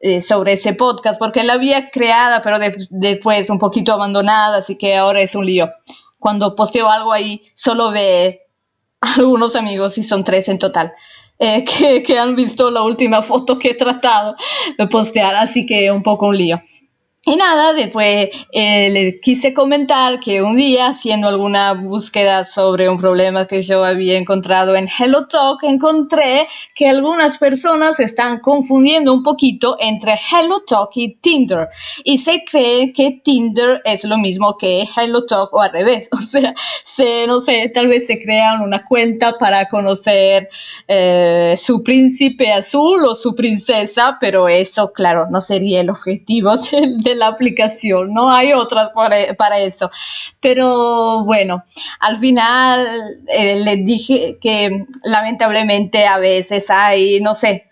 eh, 0.00 0.20
sobre 0.20 0.52
ese 0.52 0.74
podcast 0.74 1.18
porque 1.18 1.44
la 1.44 1.54
había 1.54 1.88
creada 1.88 2.42
pero 2.42 2.58
después 2.90 3.48
un 3.48 3.58
poquito 3.58 3.94
abandonada, 3.94 4.58
así 4.58 4.76
que 4.76 4.96
ahora 4.96 5.22
es 5.22 5.34
un 5.34 5.46
lío. 5.46 5.70
Cuando 6.18 6.54
posteo 6.54 6.90
algo 6.90 7.10
ahí, 7.10 7.42
solo 7.54 7.90
ve 7.90 8.42
algunos 9.00 9.56
amigos 9.56 9.96
y 9.96 10.02
son 10.02 10.24
tres 10.24 10.50
en 10.50 10.58
total. 10.58 10.92
Eh, 11.38 11.64
que, 12.06 12.18
han 12.18 12.34
visto 12.36 12.70
la 12.70 12.82
última 12.82 13.22
foto 13.22 13.58
que 13.58 13.70
he 13.70 13.74
tratado 13.74 14.36
de 14.78 14.86
postear, 14.86 15.34
así 15.34 15.66
que 15.66 15.90
un 15.90 16.02
poco 16.02 16.28
un 16.28 16.38
lío. 16.38 16.62
Y 17.26 17.36
nada, 17.36 17.72
después 17.72 18.28
eh, 18.52 18.90
le 18.90 19.18
quise 19.18 19.54
comentar 19.54 20.20
que 20.20 20.42
un 20.42 20.56
día, 20.56 20.88
haciendo 20.88 21.26
alguna 21.26 21.72
búsqueda 21.72 22.44
sobre 22.44 22.90
un 22.90 22.98
problema 22.98 23.46
que 23.46 23.62
yo 23.62 23.82
había 23.82 24.18
encontrado 24.18 24.76
en 24.76 24.86
HelloTalk, 24.86 25.62
encontré 25.62 26.46
que 26.74 26.86
algunas 26.86 27.38
personas 27.38 27.98
están 27.98 28.40
confundiendo 28.40 29.14
un 29.14 29.22
poquito 29.22 29.78
entre 29.80 30.12
HelloTalk 30.12 30.90
y 30.96 31.14
Tinder. 31.14 31.68
Y 32.04 32.18
se 32.18 32.44
cree 32.44 32.92
que 32.92 33.22
Tinder 33.24 33.80
es 33.86 34.04
lo 34.04 34.18
mismo 34.18 34.58
que 34.58 34.82
HelloTalk 34.82 35.54
o 35.54 35.62
al 35.62 35.72
revés. 35.72 36.08
O 36.24 36.26
sea, 36.26 36.54
se, 36.82 37.26
no 37.26 37.38
sé, 37.40 37.70
tal 37.72 37.86
vez 37.86 38.06
se 38.06 38.18
crean 38.18 38.60
una 38.60 38.82
cuenta 38.82 39.36
para 39.38 39.68
conocer 39.68 40.48
eh, 40.88 41.54
su 41.56 41.82
príncipe 41.82 42.50
azul 42.50 43.04
o 43.04 43.14
su 43.14 43.34
princesa, 43.34 44.16
pero 44.20 44.48
eso, 44.48 44.90
claro, 44.92 45.26
no 45.30 45.40
sería 45.40 45.80
el 45.80 45.90
objetivo 45.90 46.54
del 47.04 47.13
la 47.14 47.28
aplicación, 47.28 48.12
no 48.12 48.30
hay 48.30 48.52
otras 48.52 48.90
para, 48.94 49.58
eso. 49.58 49.90
Pero 50.40 51.24
bueno, 51.24 51.62
al 52.00 52.18
final 52.18 52.86
eh, 53.28 53.56
les 53.56 53.84
dije 53.84 54.38
que 54.40 54.86
lamentablemente 55.04 56.06
a 56.06 56.18
veces 56.18 56.70
hay, 56.70 57.20
no 57.20 57.34
sé, 57.34 57.68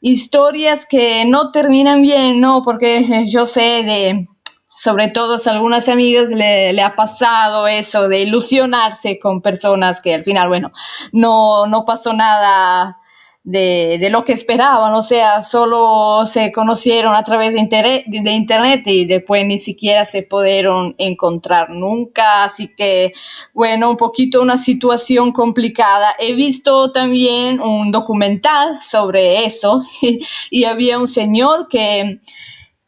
historias 0.00 0.86
que 0.86 1.24
no 1.26 1.50
terminan 1.50 2.02
bien, 2.02 2.40
¿no? 2.40 2.62
Porque 2.62 3.24
yo 3.26 3.46
sé 3.46 3.82
de, 3.82 4.26
sobre 4.74 5.08
todo 5.08 5.36
a 5.36 5.50
algunas 5.50 5.88
amigas 5.88 6.30
le, 6.30 6.72
le, 6.72 6.82
ha 6.82 6.94
pasado 6.94 7.66
eso 7.66 8.08
de 8.08 8.22
ilusionarse 8.22 9.18
con 9.18 9.40
personas 9.40 10.00
que 10.00 10.14
al 10.14 10.22
final, 10.22 10.48
bueno, 10.48 10.72
no, 11.12 11.66
no 11.66 11.84
pasó 11.84 12.12
nada 12.12 12.98
de, 13.46 13.98
de, 14.00 14.10
lo 14.10 14.24
que 14.24 14.32
esperaban, 14.32 14.92
o 14.94 15.02
sea, 15.02 15.40
solo 15.40 16.26
se 16.26 16.50
conocieron 16.50 17.14
a 17.14 17.22
través 17.22 17.52
de, 17.52 17.60
internet, 17.60 18.02
de 18.08 18.32
internet 18.32 18.82
y 18.86 19.04
después 19.04 19.46
ni 19.46 19.56
siquiera 19.56 20.04
se 20.04 20.24
pudieron 20.24 20.96
encontrar 20.98 21.70
nunca, 21.70 22.42
así 22.42 22.74
que 22.76 23.12
bueno, 23.54 23.88
un 23.88 23.96
poquito 23.96 24.42
una 24.42 24.56
situación 24.56 25.30
complicada. 25.30 26.16
He 26.18 26.34
visto 26.34 26.90
también 26.90 27.60
un 27.60 27.92
documental 27.92 28.82
sobre 28.82 29.44
eso 29.44 29.80
y, 30.02 30.18
y 30.50 30.64
había 30.64 30.98
un 30.98 31.06
señor 31.06 31.68
que, 31.68 32.18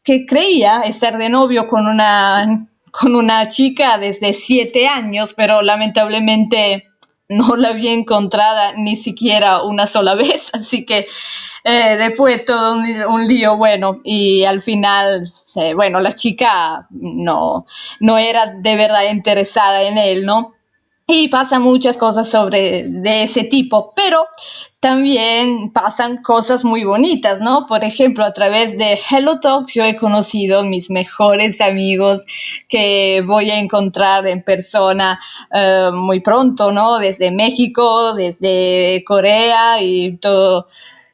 que 0.02 0.26
creía 0.26 0.80
estar 0.80 1.18
de 1.18 1.28
novio 1.28 1.68
con 1.68 1.86
una, 1.86 2.68
con 2.90 3.14
una 3.14 3.46
chica 3.46 3.96
desde 3.96 4.32
siete 4.32 4.88
años, 4.88 5.34
pero 5.36 5.62
lamentablemente 5.62 6.87
no 7.28 7.56
la 7.56 7.68
había 7.68 7.92
encontrada 7.92 8.72
ni 8.76 8.96
siquiera 8.96 9.62
una 9.62 9.86
sola 9.86 10.14
vez, 10.14 10.50
así 10.54 10.86
que 10.86 11.06
eh, 11.64 11.96
después 11.96 12.44
todo 12.44 12.78
un, 13.08 13.26
lío 13.26 13.56
bueno 13.56 14.00
y 14.04 14.44
al 14.44 14.60
final, 14.60 15.24
bueno, 15.74 16.00
la 16.00 16.12
chica 16.12 16.86
no, 16.90 17.66
no 18.00 18.18
era 18.18 18.46
de 18.46 18.76
verdad 18.76 19.10
interesada 19.10 19.82
en 19.82 19.98
él, 19.98 20.24
¿no? 20.24 20.57
Y 21.10 21.28
pasan 21.28 21.62
muchas 21.62 21.96
cosas 21.96 22.30
sobre 22.30 22.84
de 22.86 23.22
ese 23.22 23.44
tipo, 23.44 23.94
pero 23.96 24.26
también 24.78 25.72
pasan 25.72 26.22
cosas 26.22 26.64
muy 26.64 26.84
bonitas, 26.84 27.40
¿no? 27.40 27.66
Por 27.66 27.82
ejemplo, 27.82 28.26
a 28.26 28.34
través 28.34 28.76
de 28.76 28.98
Hello 29.10 29.40
Talk 29.40 29.70
yo 29.72 29.84
he 29.84 29.96
conocido 29.96 30.64
mis 30.64 30.90
mejores 30.90 31.62
amigos 31.62 32.26
que 32.68 33.22
voy 33.26 33.48
a 33.48 33.58
encontrar 33.58 34.26
en 34.26 34.42
persona 34.42 35.18
eh, 35.50 35.88
muy 35.94 36.20
pronto, 36.20 36.72
¿no? 36.72 36.98
Desde 36.98 37.30
México, 37.30 38.12
desde 38.12 39.02
Corea 39.06 39.80
y 39.80 40.18
todo 40.18 40.66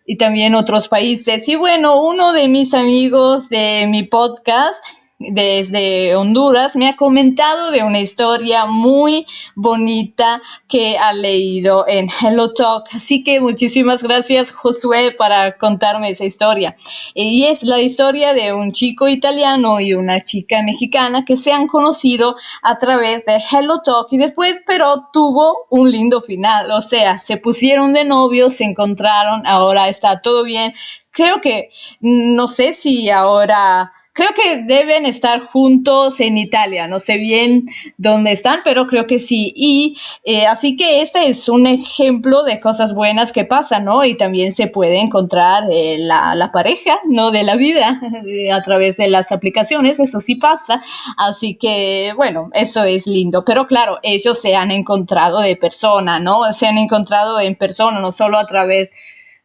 y 0.06 0.16
también 0.16 0.56
otros 0.56 0.88
países. 0.88 1.48
Y 1.48 1.54
bueno, 1.54 2.00
uno 2.00 2.32
de 2.32 2.48
mis 2.48 2.74
amigos 2.74 3.48
de 3.48 3.86
mi 3.88 4.02
podcast 4.02 4.84
desde 5.32 6.16
Honduras 6.16 6.76
me 6.76 6.88
ha 6.88 6.96
comentado 6.96 7.70
de 7.70 7.82
una 7.82 8.00
historia 8.00 8.66
muy 8.66 9.26
bonita 9.54 10.40
que 10.68 10.98
ha 10.98 11.12
leído 11.12 11.86
en 11.88 12.08
Hello 12.08 12.52
Talk. 12.52 12.88
Así 12.92 13.24
que 13.24 13.40
muchísimas 13.40 14.02
gracias 14.02 14.50
Josué 14.50 15.12
para 15.12 15.56
contarme 15.56 16.10
esa 16.10 16.24
historia. 16.24 16.74
Y 17.14 17.44
es 17.44 17.62
la 17.62 17.80
historia 17.80 18.34
de 18.34 18.52
un 18.52 18.70
chico 18.70 19.08
italiano 19.08 19.80
y 19.80 19.94
una 19.94 20.20
chica 20.20 20.62
mexicana 20.62 21.24
que 21.24 21.36
se 21.36 21.52
han 21.52 21.66
conocido 21.66 22.36
a 22.62 22.78
través 22.78 23.24
de 23.24 23.38
Hello 23.50 23.80
Talk 23.82 24.08
y 24.10 24.18
después 24.18 24.60
pero 24.66 25.08
tuvo 25.12 25.66
un 25.70 25.90
lindo 25.90 26.20
final. 26.20 26.70
O 26.70 26.80
sea, 26.80 27.18
se 27.18 27.36
pusieron 27.36 27.92
de 27.92 28.04
novios, 28.04 28.54
se 28.54 28.64
encontraron, 28.64 29.46
ahora 29.46 29.88
está 29.88 30.20
todo 30.20 30.44
bien. 30.44 30.72
Creo 31.10 31.40
que 31.40 31.70
no 32.00 32.48
sé 32.48 32.72
si 32.72 33.10
ahora 33.10 33.92
creo 34.14 34.30
que 34.32 34.62
deben 34.62 35.06
estar 35.06 35.40
juntos 35.40 36.20
en 36.20 36.38
Italia. 36.38 36.86
No 36.86 37.00
sé 37.00 37.18
bien 37.18 37.66
dónde 37.98 38.30
están, 38.30 38.60
pero 38.64 38.86
creo 38.86 39.06
que 39.06 39.18
sí. 39.18 39.52
Y 39.56 39.98
eh, 40.22 40.46
así 40.46 40.76
que 40.76 41.02
este 41.02 41.28
es 41.28 41.48
un 41.48 41.66
ejemplo 41.66 42.44
de 42.44 42.60
cosas 42.60 42.94
buenas 42.94 43.32
que 43.32 43.44
pasan, 43.44 43.84
¿no? 43.84 44.04
Y 44.04 44.16
también 44.16 44.52
se 44.52 44.68
puede 44.68 45.00
encontrar 45.00 45.64
eh, 45.70 45.96
la, 45.98 46.34
la, 46.36 46.52
pareja, 46.52 46.96
¿no? 47.06 47.32
De 47.32 47.42
la 47.42 47.56
vida 47.56 48.00
a 48.52 48.60
través 48.62 48.96
de 48.96 49.08
las 49.08 49.32
aplicaciones. 49.32 49.98
Eso 49.98 50.20
sí 50.20 50.36
pasa. 50.36 50.80
Así 51.18 51.56
que, 51.56 52.12
bueno, 52.16 52.50
eso 52.54 52.84
es 52.84 53.08
lindo. 53.08 53.44
Pero 53.44 53.66
claro, 53.66 53.98
ellos 54.04 54.40
se 54.40 54.54
han 54.54 54.70
encontrado 54.70 55.40
de 55.40 55.56
persona, 55.56 56.20
¿no? 56.20 56.52
Se 56.52 56.68
han 56.68 56.78
encontrado 56.78 57.40
en 57.40 57.56
persona, 57.56 57.98
no 57.98 58.12
solo 58.12 58.38
a 58.38 58.46
través 58.46 58.90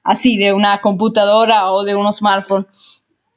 así 0.03 0.37
de 0.37 0.53
una 0.53 0.79
computadora 0.81 1.71
o 1.71 1.83
de 1.83 1.95
un 1.95 2.13
smartphone. 2.13 2.67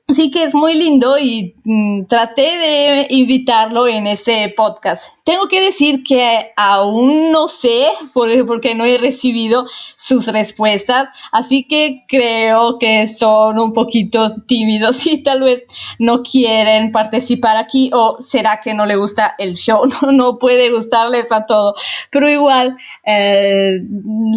Así 0.08 0.30
que 0.30 0.44
es 0.44 0.54
muy 0.54 0.74
lindo 0.74 1.16
y 1.18 1.54
mm, 1.64 2.06
traté 2.06 2.42
de 2.42 3.06
invitarlo 3.10 3.86
en 3.86 4.06
ese 4.06 4.52
podcast. 4.56 5.06
Tengo 5.24 5.46
que 5.46 5.60
decir 5.60 6.02
que 6.02 6.52
aún 6.56 7.30
no 7.30 7.46
sé 7.46 7.86
porque 8.12 8.74
no 8.74 8.84
he 8.84 8.98
recibido 8.98 9.66
sus 9.96 10.26
respuestas, 10.26 11.08
así 11.30 11.64
que 11.68 12.02
creo 12.08 12.76
que 12.80 13.06
son 13.06 13.60
un 13.60 13.72
poquito 13.72 14.26
tímidos 14.48 15.06
y 15.06 15.22
tal 15.22 15.42
vez 15.42 15.62
no 16.00 16.24
quieren 16.24 16.90
participar 16.90 17.56
aquí 17.56 17.88
o 17.94 18.16
será 18.20 18.60
que 18.60 18.74
no 18.74 18.84
le 18.84 18.96
gusta 18.96 19.36
el 19.38 19.54
show, 19.54 19.86
no, 20.02 20.10
no 20.10 20.38
puede 20.40 20.72
gustarles 20.72 21.30
a 21.30 21.46
todo, 21.46 21.76
pero 22.10 22.28
igual 22.28 22.76
eh, 23.06 23.78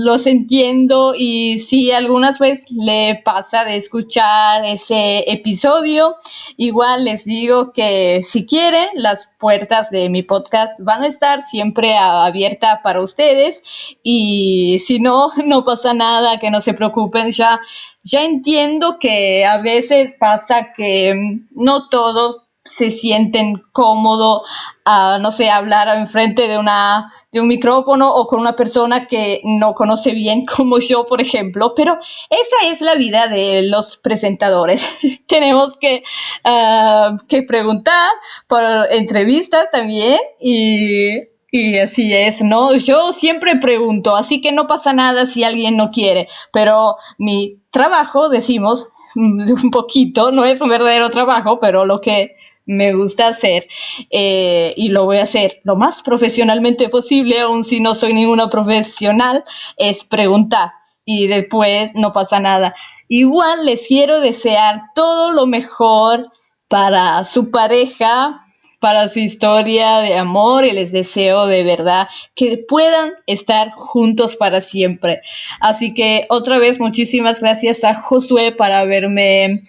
los 0.03 0.27
entiendo 0.27 1.13
y 1.17 1.57
si 1.57 1.91
algunas 1.91 2.37
veces 2.37 2.69
le 2.71 3.21
pasa 3.25 3.65
de 3.65 3.75
escuchar 3.77 4.63
ese 4.65 5.23
episodio, 5.31 6.15
igual 6.57 7.05
les 7.05 7.25
digo 7.25 7.73
que 7.73 8.21
si 8.21 8.45
quieren 8.45 8.87
las 8.93 9.33
puertas 9.39 9.89
de 9.89 10.09
mi 10.09 10.21
podcast 10.21 10.74
van 10.79 11.03
a 11.03 11.07
estar 11.07 11.41
siempre 11.41 11.97
abiertas 11.97 12.79
para 12.83 13.01
ustedes 13.01 13.63
y 14.03 14.77
si 14.79 14.99
no, 14.99 15.29
no 15.45 15.63
pasa 15.63 15.93
nada, 15.93 16.37
que 16.37 16.51
no 16.51 16.61
se 16.61 16.73
preocupen, 16.73 17.31
ya, 17.31 17.59
ya 18.03 18.23
entiendo 18.23 18.97
que 18.99 19.45
a 19.45 19.59
veces 19.59 20.11
pasa 20.19 20.73
que 20.75 21.41
no 21.51 21.89
todos 21.89 22.44
se 22.65 22.89
sienten 22.89 23.61
cómodos 23.71 24.41
a, 24.85 25.19
no 25.19 25.29
sé, 25.29 25.51
hablar 25.51 25.87
enfrente 25.95 26.47
de, 26.47 26.57
una, 26.57 27.13
de 27.31 27.39
un 27.39 27.47
micrófono 27.47 28.13
o 28.13 28.25
con 28.25 28.39
una 28.39 28.55
persona 28.55 29.05
que 29.05 29.41
no 29.43 29.75
conoce 29.75 30.11
bien, 30.13 30.43
como 30.57 30.79
yo, 30.79 31.05
por 31.05 31.21
ejemplo. 31.21 31.73
Pero 31.75 31.97
esa 32.29 32.55
es 32.69 32.81
la 32.81 32.95
vida 32.95 33.27
de 33.27 33.61
los 33.61 33.97
presentadores. 33.97 34.85
Tenemos 35.27 35.77
que, 35.77 36.03
uh, 36.43 37.17
que 37.27 37.43
preguntar 37.43 38.09
por 38.47 38.63
entrevistas 38.91 39.67
también 39.71 40.19
y 40.41 41.35
y 41.51 41.77
así 41.77 42.13
es, 42.13 42.41
¿no? 42.41 42.75
Yo 42.75 43.13
siempre 43.13 43.55
pregunto, 43.55 44.17
así 44.17 44.41
que 44.41 44.51
no 44.51 44.67
pasa 44.67 44.91
nada 44.91 45.25
si 45.25 45.45
alguien 45.45 45.77
no 45.77 45.89
quiere, 45.89 46.27
pero 46.51 46.97
mi 47.17 47.61
trabajo, 47.69 48.27
decimos, 48.27 48.89
un 49.15 49.71
poquito, 49.71 50.31
no 50.33 50.43
es 50.43 50.59
un 50.59 50.67
verdadero 50.67 51.09
trabajo, 51.09 51.59
pero 51.61 51.85
lo 51.85 52.01
que 52.01 52.35
me 52.65 52.93
gusta 52.93 53.27
hacer 53.27 53.67
eh, 54.09 54.73
y 54.75 54.89
lo 54.89 55.05
voy 55.05 55.17
a 55.17 55.23
hacer 55.23 55.61
lo 55.63 55.75
más 55.75 56.01
profesionalmente 56.01 56.89
posible, 56.89 57.39
aun 57.39 57.63
si 57.63 57.79
no 57.79 57.93
soy 57.93 58.13
ninguna 58.13 58.49
profesional, 58.49 59.43
es 59.77 60.03
preguntar 60.03 60.71
y 61.05 61.27
después 61.27 61.91
no 61.95 62.11
pasa 62.13 62.39
nada. 62.39 62.73
Igual 63.07 63.65
les 63.65 63.87
quiero 63.87 64.19
desear 64.19 64.81
todo 64.95 65.31
lo 65.31 65.45
mejor 65.45 66.31
para 66.67 67.23
su 67.23 67.51
pareja, 67.51 68.41
para 68.79 69.07
su 69.07 69.19
historia 69.19 69.99
de 69.99 70.17
amor 70.17 70.65
y 70.65 70.71
les 70.71 70.91
deseo 70.91 71.45
de 71.45 71.63
verdad 71.63 72.07
que 72.35 72.57
puedan 72.57 73.13
estar 73.27 73.71
juntos 73.71 74.35
para 74.35 74.61
siempre. 74.61 75.21
Así 75.59 75.93
que 75.93 76.25
otra 76.29 76.57
vez 76.57 76.79
muchísimas 76.79 77.39
gracias 77.41 77.83
a 77.83 77.93
Josué 77.93 78.51
para 78.51 78.79
haberme 78.79 79.61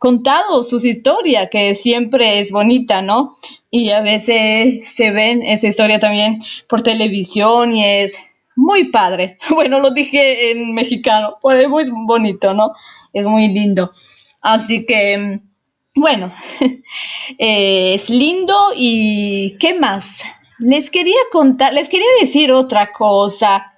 contado 0.00 0.64
sus 0.64 0.86
historias, 0.86 1.48
que 1.50 1.74
siempre 1.74 2.40
es 2.40 2.50
bonita, 2.50 3.02
¿no? 3.02 3.36
Y 3.70 3.90
a 3.90 4.00
veces 4.00 4.90
se 4.90 5.10
ven 5.10 5.42
esa 5.42 5.68
historia 5.68 5.98
también 5.98 6.40
por 6.68 6.82
televisión 6.82 7.70
y 7.70 7.84
es 7.84 8.18
muy 8.56 8.90
padre. 8.90 9.38
Bueno, 9.50 9.78
lo 9.78 9.90
dije 9.90 10.52
en 10.52 10.72
mexicano, 10.72 11.36
pues 11.42 11.62
es 11.62 11.68
muy 11.68 11.84
bonito, 12.06 12.54
¿no? 12.54 12.72
Es 13.12 13.26
muy 13.26 13.48
lindo. 13.48 13.92
Así 14.40 14.86
que, 14.86 15.40
bueno, 15.94 16.32
es 17.38 18.08
lindo 18.08 18.56
y 18.74 19.58
¿qué 19.58 19.78
más? 19.78 20.22
Les 20.58 20.88
quería 20.88 21.20
contar, 21.30 21.74
les 21.74 21.90
quería 21.90 22.08
decir 22.20 22.52
otra 22.52 22.90
cosa 22.90 23.69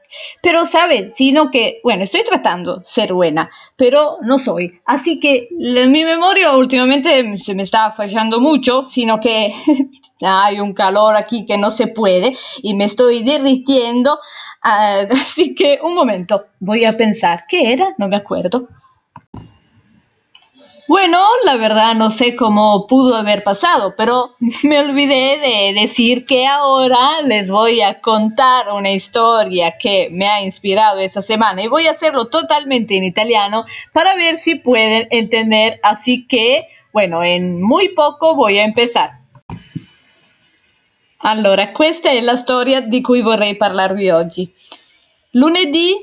pero, 0.42 0.66
¿sabes? 0.66 1.14
Sino 1.14 1.50
que, 1.50 1.80
bueno, 1.82 2.02
estoy 2.02 2.22
tratando 2.24 2.78
de 2.78 2.84
ser 2.84 3.12
buena, 3.12 3.50
pero 3.76 4.18
no 4.22 4.38
soy. 4.38 4.80
Así 4.84 5.20
que 5.20 5.48
mi 5.50 6.04
memoria 6.04 6.56
últimamente 6.56 7.38
se 7.40 7.54
me 7.54 7.62
está 7.62 7.90
fallando 7.90 8.40
mucho, 8.40 8.84
sino 8.84 9.20
que 9.20 9.52
hay 10.20 10.60
un 10.60 10.72
calor 10.72 11.16
aquí 11.16 11.46
que 11.46 11.58
no 11.58 11.70
se 11.70 11.88
puede 11.88 12.36
y 12.62 12.74
me 12.74 12.84
estoy 12.84 13.22
derritiendo. 13.22 14.14
Uh, 14.64 15.12
así 15.12 15.54
que, 15.54 15.78
un 15.82 15.94
momento, 15.94 16.46
voy 16.60 16.84
a 16.84 16.96
pensar, 16.96 17.44
¿qué 17.48 17.72
era? 17.72 17.94
No 17.98 18.08
me 18.08 18.16
acuerdo. 18.16 18.68
Bueno, 20.92 21.26
la 21.46 21.56
verdad 21.56 21.94
no 21.94 22.10
sé 22.10 22.36
cómo 22.36 22.86
pudo 22.86 23.16
haber 23.16 23.42
pasado, 23.42 23.94
pero 23.96 24.34
me 24.62 24.78
olvidé 24.78 25.38
de 25.38 25.80
decir 25.80 26.26
que 26.26 26.46
ahora 26.46 27.22
les 27.24 27.48
voy 27.48 27.80
a 27.80 28.02
contar 28.02 28.70
una 28.70 28.90
historia 28.90 29.78
que 29.78 30.10
me 30.12 30.26
ha 30.26 30.42
inspirado 30.42 31.00
esa 31.00 31.22
semana 31.22 31.62
y 31.62 31.68
voy 31.68 31.86
a 31.86 31.92
hacerlo 31.92 32.28
totalmente 32.28 32.94
en 32.94 33.04
italiano 33.04 33.64
para 33.94 34.14
ver 34.16 34.36
si 34.36 34.56
pueden 34.56 35.08
entender. 35.10 35.80
Así 35.82 36.26
que, 36.26 36.66
bueno, 36.92 37.24
en 37.24 37.62
muy 37.62 37.94
poco 37.94 38.34
voy 38.34 38.58
a 38.58 38.64
empezar. 38.64 39.12
Allora, 41.20 41.72
questa 41.72 42.10
è 42.10 42.20
la 42.20 42.36
storia 42.36 42.82
di 42.82 43.00
cui 43.00 43.22
vorrei 43.22 43.56
parlarvi 43.56 44.10
oggi. 44.10 44.52
Lunedì 45.30 45.94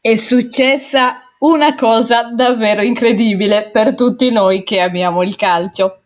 è 0.00 0.14
successa 0.14 1.18
una 1.40 1.74
cosa 1.74 2.30
davvero 2.32 2.82
incredibile 2.82 3.70
per 3.70 3.94
tutti 3.94 4.30
noi 4.30 4.62
che 4.62 4.80
amiamo 4.80 5.22
il 5.22 5.36
calcio. 5.36 6.02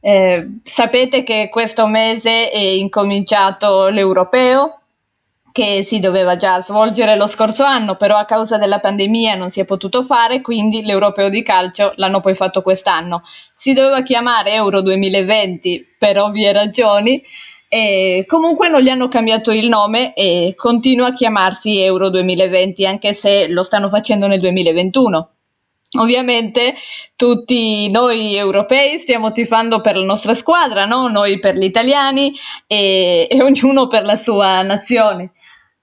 Eh, 0.00 0.60
sapete 0.62 1.22
che 1.22 1.48
questo 1.50 1.86
mese 1.86 2.50
è 2.50 2.58
incominciato 2.58 3.88
l'europeo 3.88 4.78
che 5.58 5.82
si 5.82 5.98
doveva 5.98 6.36
già 6.36 6.60
svolgere 6.60 7.16
lo 7.16 7.26
scorso 7.26 7.64
anno, 7.64 7.96
però 7.96 8.16
a 8.16 8.24
causa 8.24 8.58
della 8.58 8.78
pandemia 8.78 9.34
non 9.34 9.50
si 9.50 9.58
è 9.58 9.64
potuto 9.64 10.02
fare, 10.02 10.40
quindi 10.40 10.84
l'europeo 10.84 11.28
di 11.28 11.42
calcio 11.42 11.94
l'hanno 11.96 12.20
poi 12.20 12.34
fatto 12.34 12.62
quest'anno. 12.62 13.22
Si 13.52 13.72
doveva 13.72 14.02
chiamare 14.02 14.52
Euro 14.52 14.82
2020 14.82 15.96
per 15.98 16.18
ovvie 16.18 16.52
ragioni, 16.52 17.20
e 17.68 18.24
comunque 18.26 18.68
non 18.68 18.80
gli 18.80 18.88
hanno 18.88 19.08
cambiato 19.08 19.52
il 19.52 19.68
nome 19.68 20.14
e 20.14 20.54
continua 20.56 21.08
a 21.08 21.14
chiamarsi 21.14 21.78
Euro 21.78 22.08
2020 22.08 22.86
anche 22.86 23.12
se 23.12 23.46
lo 23.48 23.62
stanno 23.62 23.88
facendo 23.88 24.26
nel 24.26 24.40
2021. 24.40 25.30
Ovviamente 25.98 26.74
tutti 27.16 27.90
noi 27.90 28.36
europei 28.36 28.98
stiamo 28.98 29.32
tifando 29.32 29.80
per 29.80 29.96
la 29.96 30.04
nostra 30.04 30.34
squadra, 30.34 30.84
no? 30.84 31.08
noi 31.08 31.38
per 31.38 31.56
gli 31.56 31.64
italiani 31.64 32.34
e, 32.66 33.26
e 33.30 33.42
ognuno 33.42 33.86
per 33.86 34.04
la 34.04 34.16
sua 34.16 34.60
nazione. 34.62 35.32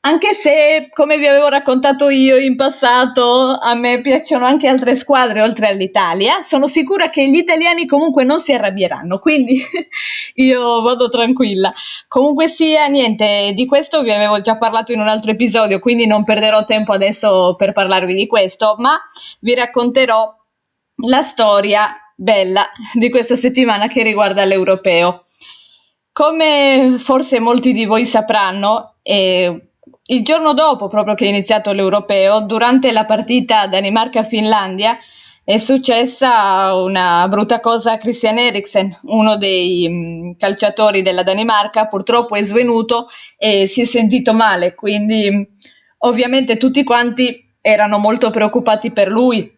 Anche 0.06 0.34
se, 0.34 0.90
come 0.94 1.18
vi 1.18 1.26
avevo 1.26 1.48
raccontato 1.48 2.10
io 2.10 2.38
in 2.38 2.56
passato, 2.56 3.58
a 3.60 3.74
me 3.74 4.02
piacciono 4.02 4.46
anche 4.46 4.68
altre 4.68 4.94
squadre 4.94 5.42
oltre 5.42 5.68
all'Italia, 5.68 6.44
sono 6.44 6.68
sicura 6.68 7.10
che 7.10 7.28
gli 7.28 7.38
italiani 7.38 7.88
comunque 7.88 8.24
non 8.24 8.40
si 8.40 8.54
arrabbieranno, 8.54 9.18
quindi 9.18 9.60
io 10.36 10.82
vado 10.82 11.10
tranquilla. 11.10 11.74
Comunque 12.08 12.48
sia, 12.48 12.86
niente, 12.86 13.54
di 13.56 13.66
questo 13.66 14.04
vi 14.04 14.12
avevo 14.12 14.42
già 14.42 14.58
parlato 14.58 14.92
in 14.92 15.00
un 15.00 15.08
altro 15.08 15.32
episodio, 15.32 15.80
quindi 15.80 16.06
non 16.06 16.24
perderò 16.24 16.66
tempo 16.66 16.94
adesso 16.94 17.56
per 17.58 17.74
parlarvi 17.74 18.14
di 18.14 18.28
questo, 18.28 18.76
ma 18.78 18.96
vi 19.40 19.56
racconterò 19.56 20.36
la 21.08 21.22
storia 21.24 21.90
bella 22.16 22.64
di 22.94 23.10
questa 23.10 23.36
settimana 23.36 23.88
che 23.88 24.04
riguarda 24.04 24.46
l'europeo. 24.46 25.24
Come 26.12 26.98
forse 27.00 27.40
molti 27.40 27.74
di 27.74 27.86
voi 27.86 28.06
sapranno, 28.06 28.98
eh, 29.02 29.72
il 30.08 30.24
giorno 30.24 30.54
dopo, 30.54 30.88
proprio 30.88 31.16
che 31.16 31.26
è 31.26 31.30
iniziato 31.30 31.72
l'europeo, 31.72 32.42
durante 32.42 32.92
la 32.92 33.06
partita 33.06 33.66
Danimarca-Finlandia, 33.66 34.98
è 35.44 35.58
successa 35.58 36.74
una 36.76 37.28
brutta 37.28 37.60
cosa 37.60 37.94
a 37.94 37.98
Christian 37.98 38.38
Eriksen, 38.38 39.00
uno 39.04 39.38
dei 39.38 39.88
mm, 39.88 40.32
calciatori 40.38 41.02
della 41.02 41.24
Danimarca, 41.24 41.88
purtroppo 41.88 42.36
è 42.36 42.44
svenuto 42.44 43.06
e 43.38 43.68
si 43.68 43.82
è 43.82 43.86
sentito 43.86 44.34
male, 44.34 44.76
quindi 44.76 45.30
mm, 45.32 45.42
ovviamente 46.00 46.58
tutti 46.58 46.84
quanti 46.84 47.54
erano 47.62 47.98
molto 47.98 48.30
preoccupati 48.30 48.92
per 48.92 49.10
lui. 49.10 49.52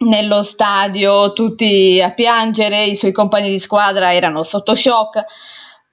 Nello 0.00 0.42
stadio 0.44 1.32
tutti 1.32 2.00
a 2.00 2.12
piangere, 2.12 2.84
i 2.84 2.94
suoi 2.94 3.10
compagni 3.10 3.50
di 3.50 3.58
squadra 3.58 4.14
erano 4.14 4.44
sotto 4.44 4.76
shock 4.76 5.24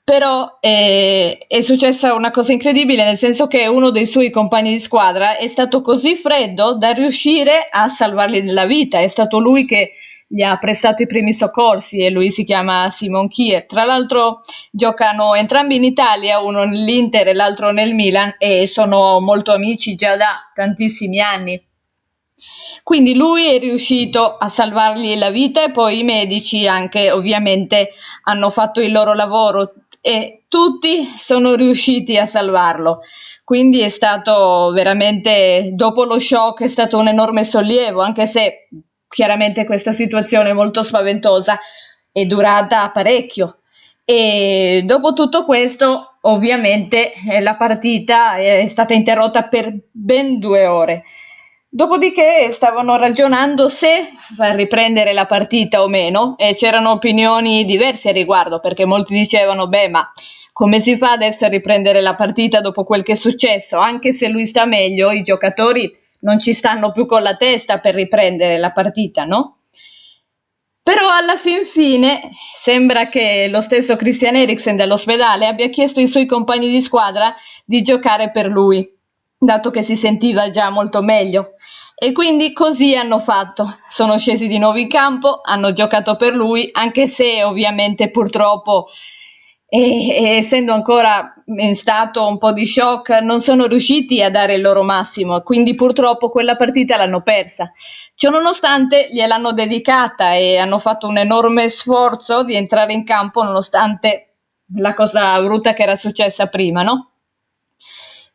però 0.06 0.60
eh, 0.62 1.46
è 1.48 1.62
successa 1.62 2.14
una 2.14 2.30
cosa 2.30 2.52
incredibile, 2.54 3.04
nel 3.04 3.18
senso 3.18 3.48
che 3.48 3.66
uno 3.66 3.90
dei 3.90 4.06
suoi 4.06 4.30
compagni 4.30 4.70
di 4.70 4.80
squadra 4.80 5.36
è 5.36 5.48
stato 5.48 5.82
così 5.82 6.16
freddo 6.16 6.78
da 6.78 6.92
riuscire 6.92 7.68
a 7.72 7.90
salvargli 7.90 8.52
la 8.52 8.68
vita. 8.68 9.00
È 9.00 9.08
stato 9.08 9.40
lui 9.40 9.66
che 9.66 9.90
gli 10.28 10.44
ha 10.44 10.58
prestato 10.60 11.02
i 11.02 11.08
primi 11.08 11.34
soccorsi 11.34 12.06
e 12.06 12.12
lui 12.12 12.30
si 12.30 12.44
chiama 12.44 12.88
Simon 12.92 13.28
Kier. 13.28 13.66
Tra 13.66 13.84
l'altro 13.84 14.42
giocano 14.70 15.34
entrambi 15.34 15.76
in 15.76 15.84
Italia, 15.84 16.40
uno 16.40 16.66
nell'Inter 16.66 17.30
e 17.30 17.34
l'altro 17.34 17.72
nel 17.72 17.96
Milan 17.96 18.36
e 18.38 18.68
sono 18.68 19.20
molto 19.22 19.54
amici 19.54 19.96
già 19.96 20.16
da 20.16 20.52
tantissimi 20.54 21.20
anni. 21.20 21.60
Quindi 22.84 23.16
lui 23.16 23.48
è 23.52 23.58
riuscito 23.58 24.38
a 24.38 24.50
salvargli 24.50 25.18
la 25.18 25.32
vita 25.32 25.64
e 25.64 25.72
poi 25.72 26.00
i 26.00 26.04
medici 26.04 26.68
anche 26.68 27.10
ovviamente 27.10 27.92
hanno 28.24 28.50
fatto 28.50 28.82
il 28.82 28.92
loro 28.92 29.14
lavoro 29.14 29.74
e 30.08 30.44
tutti 30.48 31.12
sono 31.18 31.56
riusciti 31.56 32.16
a 32.16 32.28
salvarlo. 32.28 33.00
Quindi 33.44 33.80
è 33.80 33.90
stato 33.90 34.70
veramente, 34.72 35.72
dopo 35.74 36.04
lo 36.04 36.20
shock, 36.20 36.62
è 36.62 36.68
stato 36.68 37.00
un 37.00 37.08
enorme 37.08 37.44
sollievo, 37.44 38.02
anche 38.02 38.28
se 38.28 38.68
chiaramente 39.10 39.66
questa 39.66 39.92
situazione 39.92 40.54
molto 40.54 40.84
spaventosa 40.84 41.58
è 42.12 42.24
durata 42.26 42.92
parecchio. 42.92 43.62
E 44.06 44.84
dopo 44.86 45.14
tutto 45.14 45.44
questo, 45.44 46.18
ovviamente, 46.22 47.12
eh, 47.28 47.42
la 47.42 47.56
partita 47.56 48.36
è 48.36 48.68
stata 48.68 48.94
interrotta 48.94 49.48
per 49.48 49.74
ben 49.92 50.38
due 50.38 50.68
ore. 50.68 51.04
Dopodiché 51.76 52.54
stavano 52.54 52.96
ragionando 52.96 53.68
se 53.68 54.14
far 54.34 54.56
riprendere 54.56 55.12
la 55.12 55.26
partita 55.26 55.84
o 55.84 55.90
meno 55.90 56.36
e 56.38 56.56
c'erano 56.56 56.92
opinioni 56.92 57.66
diverse 57.66 58.08
a 58.08 58.14
riguardo 58.14 58.62
perché 58.62 58.86
molti 58.86 59.14
dicevano 59.14 59.68
beh 59.68 59.90
ma 59.90 60.10
come 60.54 60.80
si 60.80 60.96
fa 60.96 61.12
adesso 61.12 61.44
a 61.44 61.50
riprendere 61.50 62.00
la 62.00 62.16
partita 62.16 62.62
dopo 62.62 62.86
quel 62.86 63.04
che 63.04 63.12
è 63.12 63.16
successo? 63.16 63.78
Anche 63.78 64.14
se 64.14 64.30
lui 64.30 64.46
sta 64.46 64.64
meglio, 64.64 65.12
i 65.12 65.22
giocatori 65.22 65.92
non 66.22 66.40
ci 66.40 66.54
stanno 66.54 66.94
più 66.94 67.06
con 67.06 67.22
la 67.22 67.36
testa 67.36 67.80
per 67.80 67.94
riprendere 67.94 68.58
la 68.58 68.72
partita, 68.72 69.26
no? 69.26 69.58
Però 70.82 71.10
alla 71.10 71.36
fin 71.36 71.66
fine 71.66 72.22
sembra 72.54 73.10
che 73.10 73.50
lo 73.50 73.60
stesso 73.60 73.98
Christian 73.98 74.38
Eriksen 74.38 74.78
dell'ospedale 74.78 75.46
abbia 75.46 75.68
chiesto 75.68 76.00
ai 76.00 76.08
suoi 76.08 76.26
compagni 76.26 76.70
di 76.70 76.80
squadra 76.80 77.36
di 77.66 77.82
giocare 77.82 78.32
per 78.32 78.48
lui 78.48 78.94
dato 79.38 79.70
che 79.70 79.82
si 79.82 79.96
sentiva 79.96 80.50
già 80.50 80.70
molto 80.70 81.02
meglio. 81.02 81.55
E 81.98 82.12
quindi 82.12 82.52
così 82.52 82.94
hanno 82.96 83.20
fatto. 83.20 83.78
Sono 83.88 84.18
scesi 84.18 84.48
di 84.48 84.58
nuovo 84.58 84.78
in 84.78 84.90
campo, 84.90 85.40
hanno 85.42 85.72
giocato 85.72 86.18
per 86.18 86.36
lui, 86.36 86.70
anche 86.74 87.08
se 87.08 87.42
ovviamente 87.42 88.12
purtroppo, 88.12 88.88
e, 89.68 90.36
essendo 90.36 90.74
ancora 90.74 91.34
in 91.58 91.74
stato 91.76 92.28
un 92.28 92.38
po' 92.38 92.52
di 92.52 92.66
shock, 92.66 93.10
non 93.22 93.40
sono 93.40 93.66
riusciti 93.66 94.22
a 94.22 94.30
dare 94.30 94.56
il 94.56 94.62
loro 94.62 94.84
massimo. 94.84 95.42
Quindi 95.42 95.74
purtroppo 95.74 96.30
quella 96.30 96.58
partita 96.58 96.98
l'hanno 96.98 97.22
persa. 97.22 97.72
Ciononostante 98.14 99.08
gliel'hanno 99.12 99.54
dedicata 99.54 100.34
e 100.34 100.58
hanno 100.58 100.80
fatto 100.80 101.08
un 101.08 101.18
enorme 101.18 101.70
sforzo 101.70 102.44
di 102.44 102.56
entrare 102.56 102.94
in 102.94 103.06
campo 103.06 103.42
nonostante 103.42 104.36
la 104.78 104.94
cosa 104.94 105.42
brutta 105.42 105.74
che 105.74 105.84
era 105.84 105.96
successa 105.96 106.48
prima, 106.48 106.84
no? 106.84 107.15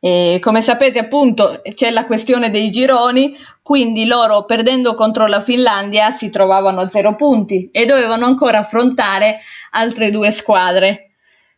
E 0.03 0.39
come 0.41 0.63
sapete 0.63 0.99
appunto 0.99 1.61
c'è 1.75 1.91
la 1.91 2.07
questione 2.07 2.49
dei 2.49 2.71
gironi, 2.71 3.37
quindi 3.61 4.07
loro 4.07 4.47
perdendo 4.47 4.95
contro 4.95 5.27
la 5.27 5.41
Finlandia 5.41 6.11
si 6.11 6.31
trovavano 6.31 6.81
a 6.81 6.89
zero 6.89 7.15
punti 7.15 7.69
e 7.71 7.85
dovevano 7.85 8.25
ancora 8.25 8.59
affrontare 8.61 9.41
altre 9.73 10.11
due 10.11 10.31
squadre. 10.31 11.11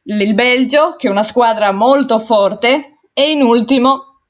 Il 0.05 0.35
Belgio, 0.35 0.97
che 0.97 1.07
è 1.07 1.11
una 1.11 1.23
squadra 1.23 1.71
molto 1.71 2.19
forte, 2.19 2.99
e 3.13 3.31
in 3.31 3.43
ultimo 3.43 4.23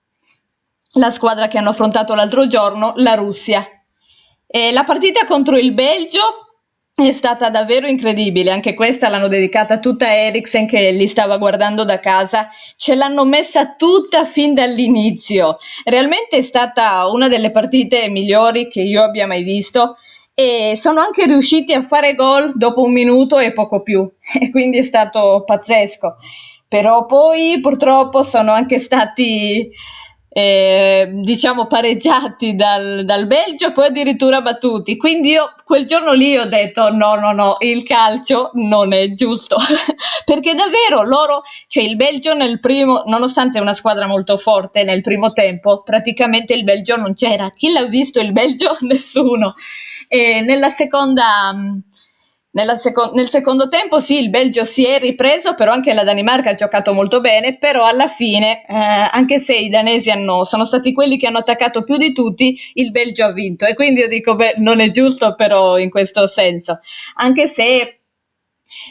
la 0.96 1.10
squadra 1.10 1.48
che 1.48 1.56
hanno 1.56 1.70
affrontato 1.70 2.14
l'altro 2.14 2.46
giorno, 2.46 2.92
la 2.96 3.14
Russia. 3.14 3.66
E 4.46 4.72
la 4.72 4.84
partita 4.84 5.24
contro 5.24 5.56
il 5.56 5.72
Belgio 5.72 6.51
è 6.94 7.10
stata 7.12 7.48
davvero 7.48 7.86
incredibile, 7.86 8.50
anche 8.50 8.74
questa 8.74 9.08
l'hanno 9.08 9.28
dedicata 9.28 9.78
tutta 9.78 10.06
a 10.06 10.12
Eriksen 10.12 10.66
che 10.66 10.90
li 10.90 11.06
stava 11.06 11.38
guardando 11.38 11.84
da 11.84 11.98
casa, 11.98 12.48
ce 12.76 12.94
l'hanno 12.94 13.24
messa 13.24 13.74
tutta 13.76 14.26
fin 14.26 14.52
dall'inizio. 14.52 15.56
Realmente 15.84 16.36
è 16.36 16.42
stata 16.42 17.06
una 17.08 17.28
delle 17.28 17.50
partite 17.50 18.10
migliori 18.10 18.68
che 18.68 18.82
io 18.82 19.02
abbia 19.02 19.26
mai 19.26 19.42
visto 19.42 19.96
e 20.34 20.72
sono 20.76 21.00
anche 21.00 21.26
riusciti 21.26 21.72
a 21.72 21.80
fare 21.80 22.14
gol 22.14 22.52
dopo 22.56 22.82
un 22.82 22.92
minuto 22.92 23.38
e 23.38 23.52
poco 23.52 23.82
più 23.82 24.10
e 24.38 24.50
quindi 24.50 24.78
è 24.78 24.82
stato 24.82 25.44
pazzesco. 25.46 26.16
Però 26.68 27.06
poi 27.06 27.58
purtroppo 27.60 28.22
sono 28.22 28.52
anche 28.52 28.78
stati 28.78 29.70
eh, 30.34 31.10
diciamo 31.12 31.66
pareggiati 31.66 32.56
dal, 32.56 33.04
dal, 33.04 33.26
Belgio 33.26 33.70
poi 33.72 33.86
addirittura 33.86 34.40
battuti. 34.40 34.96
Quindi 34.96 35.30
io 35.30 35.54
quel 35.64 35.84
giorno 35.84 36.12
lì 36.12 36.38
ho 36.38 36.46
detto 36.46 36.90
no, 36.90 37.16
no, 37.16 37.32
no, 37.32 37.56
il 37.60 37.82
calcio 37.82 38.50
non 38.54 38.94
è 38.94 39.08
giusto. 39.08 39.56
Perché 40.24 40.54
davvero 40.54 41.02
loro, 41.02 41.42
cioè 41.66 41.82
il 41.84 41.96
Belgio 41.96 42.32
nel 42.32 42.60
primo, 42.60 43.02
nonostante 43.06 43.60
una 43.60 43.74
squadra 43.74 44.06
molto 44.06 44.38
forte 44.38 44.84
nel 44.84 45.02
primo 45.02 45.32
tempo, 45.32 45.82
praticamente 45.82 46.54
il 46.54 46.64
Belgio 46.64 46.96
non 46.96 47.12
c'era. 47.12 47.50
Chi 47.50 47.70
l'ha 47.70 47.84
visto 47.84 48.18
il 48.18 48.32
Belgio? 48.32 48.76
Nessuno. 48.80 49.52
E 50.08 50.40
nella 50.40 50.70
seconda 50.70 51.52
Seco- 52.54 53.12
nel 53.14 53.30
secondo 53.30 53.68
tempo 53.68 53.98
sì, 53.98 54.20
il 54.20 54.28
Belgio 54.28 54.64
si 54.64 54.84
è 54.84 54.98
ripreso, 54.98 55.54
però 55.54 55.72
anche 55.72 55.94
la 55.94 56.04
Danimarca 56.04 56.50
ha 56.50 56.54
giocato 56.54 56.92
molto 56.92 57.22
bene, 57.22 57.56
però 57.56 57.86
alla 57.86 58.08
fine, 58.08 58.66
eh, 58.66 58.74
anche 59.10 59.38
se 59.38 59.56
i 59.56 59.68
danesi 59.68 60.10
hanno, 60.10 60.44
sono 60.44 60.66
stati 60.66 60.92
quelli 60.92 61.16
che 61.16 61.26
hanno 61.28 61.38
attaccato 61.38 61.82
più 61.82 61.96
di 61.96 62.12
tutti, 62.12 62.54
il 62.74 62.90
Belgio 62.90 63.24
ha 63.24 63.32
vinto. 63.32 63.64
E 63.64 63.74
quindi 63.74 64.00
io 64.00 64.08
dico, 64.08 64.36
beh, 64.36 64.56
non 64.58 64.80
è 64.80 64.90
giusto 64.90 65.34
però 65.34 65.78
in 65.78 65.88
questo 65.88 66.26
senso, 66.26 66.78
anche 67.14 67.46
se 67.46 68.01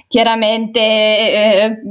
chiaramente 0.08 0.80
eh, 0.80 1.82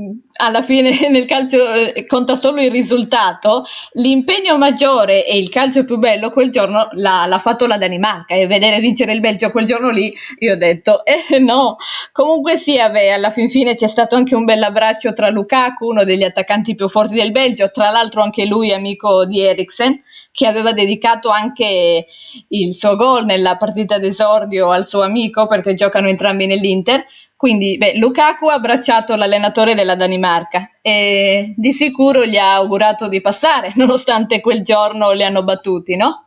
alla 0.41 0.63
fine 0.63 0.91
nel 1.11 1.27
calcio 1.27 1.73
eh, 1.73 2.07
conta 2.07 2.35
solo 2.35 2.61
il 2.61 2.71
risultato, 2.71 3.65
l'impegno 3.93 4.57
maggiore 4.59 5.27
e 5.27 5.39
il 5.39 5.49
calcio 5.49 5.85
più 5.85 5.99
bello 5.99 6.31
quel 6.31 6.51
giorno 6.51 6.89
l'ha, 6.93 7.27
l'ha, 7.27 7.39
fatto 7.39 7.67
la 7.67 7.77
Danimarca 7.77 8.35
e 8.35 8.47
vedere 8.47 8.81
vincere 8.81 9.13
il 9.13 9.21
Belgio 9.21 9.51
quel 9.51 9.67
giorno 9.67 9.91
lì 9.91 10.13
io 10.39 10.55
ho 10.55 10.57
detto 10.57 11.05
eh 11.05 11.39
no, 11.39 11.77
comunque 12.13 12.57
sì, 12.57 12.77
vabbè, 12.77 13.11
alla 13.11 13.31
fin 13.31 13.49
fine 13.49 13.75
c'è 13.75 13.87
stato 13.87 14.17
anche 14.17 14.35
un 14.35 14.45
bel 14.45 14.63
abbraccio 14.63 15.13
tra 15.13 15.29
Lukaku, 15.29 15.87
uno 15.87 16.05
degli 16.05 16.23
attaccanti 16.23 16.75
più 16.75 16.89
forti 16.89 17.15
del 17.15 17.33
Belgio, 17.33 17.71
tra 17.71 17.91
l'altro 17.91 18.23
anche 18.23 18.45
lui 18.47 18.73
amico 18.73 19.27
di 19.27 19.41
Eriksen 19.41 20.01
che 20.33 20.47
aveva 20.47 20.73
dedicato 20.73 21.29
anche 21.29 22.07
il 22.49 22.75
suo 22.75 22.95
gol 22.97 23.25
nella 23.25 23.57
partita 23.57 23.99
d'esordio 23.99 24.71
al 24.71 24.87
suo 24.87 25.03
amico 25.03 25.47
perché 25.47 25.75
giocano 25.75 26.09
entrambi 26.09 26.47
nell'Inter 26.47 27.05
quindi 27.41 27.79
beh, 27.79 27.97
Lukaku 27.97 28.49
ha 28.49 28.53
abbracciato 28.53 29.17
l'allenatore 29.17 29.75
della 29.75 29.95
Danimarca 29.95 30.73
e 30.83 31.55
di 31.57 31.73
sicuro 31.73 32.27
gli 32.27 32.37
ha 32.37 32.53
augurato 32.53 33.09
di 33.09 33.23
passare, 33.23 33.73
nonostante 33.81 34.41
quel 34.41 34.63
giorno 34.63 35.13
li 35.13 35.25
hanno 35.25 35.43
battuti, 35.43 35.97
no? 35.97 36.27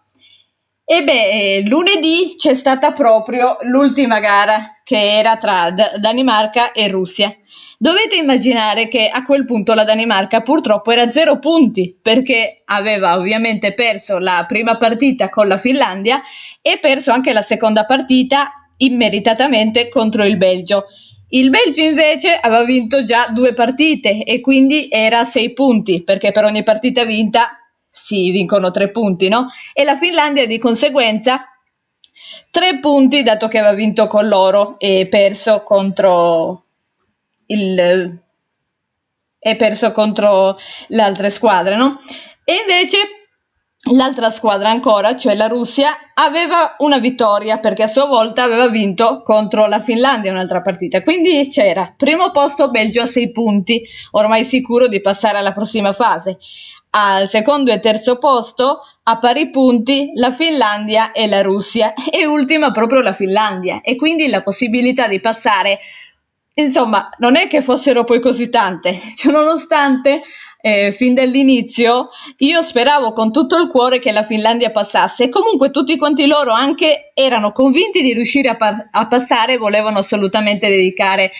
E 0.83 1.03
beh, 1.03 1.65
lunedì 1.67 2.33
c'è 2.35 2.55
stata 2.55 2.93
proprio 2.93 3.59
l'ultima 3.61 4.19
gara 4.19 4.81
che 4.83 5.19
era 5.19 5.35
tra 5.35 5.69
D- 5.69 5.97
Danimarca 5.97 6.71
e 6.71 6.87
Russia. 6.87 7.31
Dovete 7.77 8.15
immaginare 8.15 8.87
che 8.87 9.07
a 9.07 9.21
quel 9.21 9.45
punto 9.45 9.75
la 9.75 9.83
Danimarca 9.83 10.41
purtroppo 10.41 10.89
era 10.89 11.03
a 11.03 11.11
zero 11.11 11.37
punti 11.37 11.95
perché 12.01 12.63
aveva 12.65 13.13
ovviamente 13.17 13.75
perso 13.75 14.17
la 14.17 14.45
prima 14.47 14.77
partita 14.77 15.29
con 15.29 15.47
la 15.47 15.57
Finlandia 15.57 16.19
e 16.59 16.79
perso 16.79 17.11
anche 17.11 17.33
la 17.33 17.41
seconda 17.41 17.85
partita 17.85 18.62
immeritatamente 18.77 19.89
contro 19.89 20.23
il 20.23 20.37
Belgio. 20.37 20.85
Il 21.29 21.49
Belgio 21.49 21.81
invece 21.81 22.35
aveva 22.35 22.63
vinto 22.63 23.03
già 23.03 23.27
due 23.27 23.53
partite 23.53 24.23
e 24.23 24.39
quindi 24.39 24.87
era 24.89 25.19
a 25.19 25.23
sei 25.23 25.53
punti 25.53 26.03
perché 26.03 26.31
per 26.31 26.45
ogni 26.45 26.63
partita 26.63 27.05
vinta 27.05 27.57
si 27.87 28.31
vincono 28.31 28.71
tre 28.71 28.91
punti, 28.91 29.29
no? 29.29 29.47
E 29.73 29.83
la 29.83 29.95
Finlandia 29.95 30.45
di 30.45 30.57
conseguenza 30.57 31.47
tre 32.49 32.79
punti 32.79 33.23
dato 33.23 33.47
che 33.47 33.57
aveva 33.57 33.73
vinto 33.73 34.07
con 34.07 34.27
loro 34.27 34.77
e 34.77 35.07
perso 35.09 35.63
contro 35.63 36.65
il 37.47 38.21
e 39.45 39.55
perso 39.57 39.91
contro 39.91 40.57
le 40.87 41.01
altre 41.01 41.29
squadre, 41.29 41.75
no? 41.75 41.97
E 42.45 42.53
invece 42.61 42.97
l'altra 43.91 44.29
squadra 44.29 44.69
ancora, 44.69 45.17
cioè 45.17 45.35
la 45.35 45.47
Russia, 45.47 45.91
aveva 46.13 46.75
una 46.79 46.99
vittoria 46.99 47.57
perché 47.57 47.83
a 47.83 47.87
sua 47.87 48.05
volta 48.05 48.43
aveva 48.43 48.67
vinto 48.67 49.21
contro 49.23 49.65
la 49.65 49.79
Finlandia 49.79 50.31
un'altra 50.31 50.61
partita. 50.61 51.01
Quindi 51.01 51.49
c'era 51.49 51.93
primo 51.95 52.31
posto 52.31 52.69
Belgio 52.69 53.01
a 53.01 53.05
sei 53.05 53.31
punti, 53.31 53.83
ormai 54.11 54.43
sicuro 54.43 54.87
di 54.87 55.01
passare 55.01 55.37
alla 55.37 55.53
prossima 55.53 55.91
fase. 55.91 56.37
Al 56.95 57.27
secondo 57.27 57.71
e 57.71 57.79
terzo 57.79 58.19
posto, 58.19 58.81
a 59.03 59.17
pari 59.17 59.49
punti, 59.49 60.11
la 60.13 60.31
Finlandia 60.31 61.11
e 61.11 61.27
la 61.27 61.41
Russia 61.41 61.93
e 61.95 62.25
ultima 62.27 62.71
proprio 62.71 63.01
la 63.01 63.13
Finlandia 63.13 63.81
e 63.81 63.95
quindi 63.95 64.27
la 64.27 64.43
possibilità 64.43 65.07
di 65.07 65.19
passare 65.19 65.79
Insomma, 66.55 67.09
non 67.17 67.35
è 67.35 67.47
che 67.47 67.61
fossero 67.61 68.03
poi 68.03 68.21
così 68.21 68.49
tante, 68.49 69.01
cioè, 69.15 69.31
nonostante 69.31 70.21
eh, 70.65 70.93
fin 70.93 71.13
dall'inizio 71.13 72.07
io 72.37 72.61
speravo 72.61 73.11
con 73.11 73.33
tutto 73.33 73.57
il 73.57 73.67
cuore 73.67 73.99
che 73.99 74.13
la 74.13 74.23
Finlandia 74.23 74.71
passasse 74.71 75.25
e 75.25 75.29
comunque 75.29 75.71
tutti 75.71 75.97
quanti 75.97 76.25
loro 76.25 76.51
anche 76.51 77.11
erano 77.13 77.51
convinti 77.51 78.01
di 78.01 78.13
riuscire 78.13 78.47
a, 78.47 78.55
par- 78.55 78.87
a 78.89 79.05
passare, 79.07 79.57
volevano 79.57 79.97
assolutamente 79.97 80.69
dedicare 80.69 81.31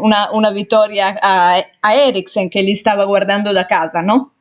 una, 0.00 0.28
una 0.30 0.52
vittoria 0.52 1.18
a, 1.18 1.56
a 1.80 1.92
Eriksen 1.92 2.48
che 2.48 2.60
li 2.60 2.76
stava 2.76 3.04
guardando 3.04 3.50
da 3.50 3.66
casa, 3.66 4.00
no? 4.00 4.34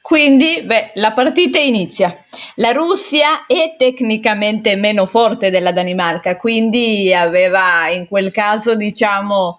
Quindi, 0.00 0.62
beh, 0.64 0.92
la 0.94 1.12
partita 1.12 1.58
inizia. 1.58 2.24
La 2.56 2.72
Russia 2.72 3.46
è 3.46 3.76
tecnicamente 3.76 4.74
meno 4.74 5.06
forte 5.06 5.50
della 5.50 5.72
Danimarca, 5.72 6.36
quindi 6.36 7.12
aveva 7.14 7.88
in 7.88 8.06
quel 8.08 8.32
caso, 8.32 8.74
diciamo, 8.76 9.58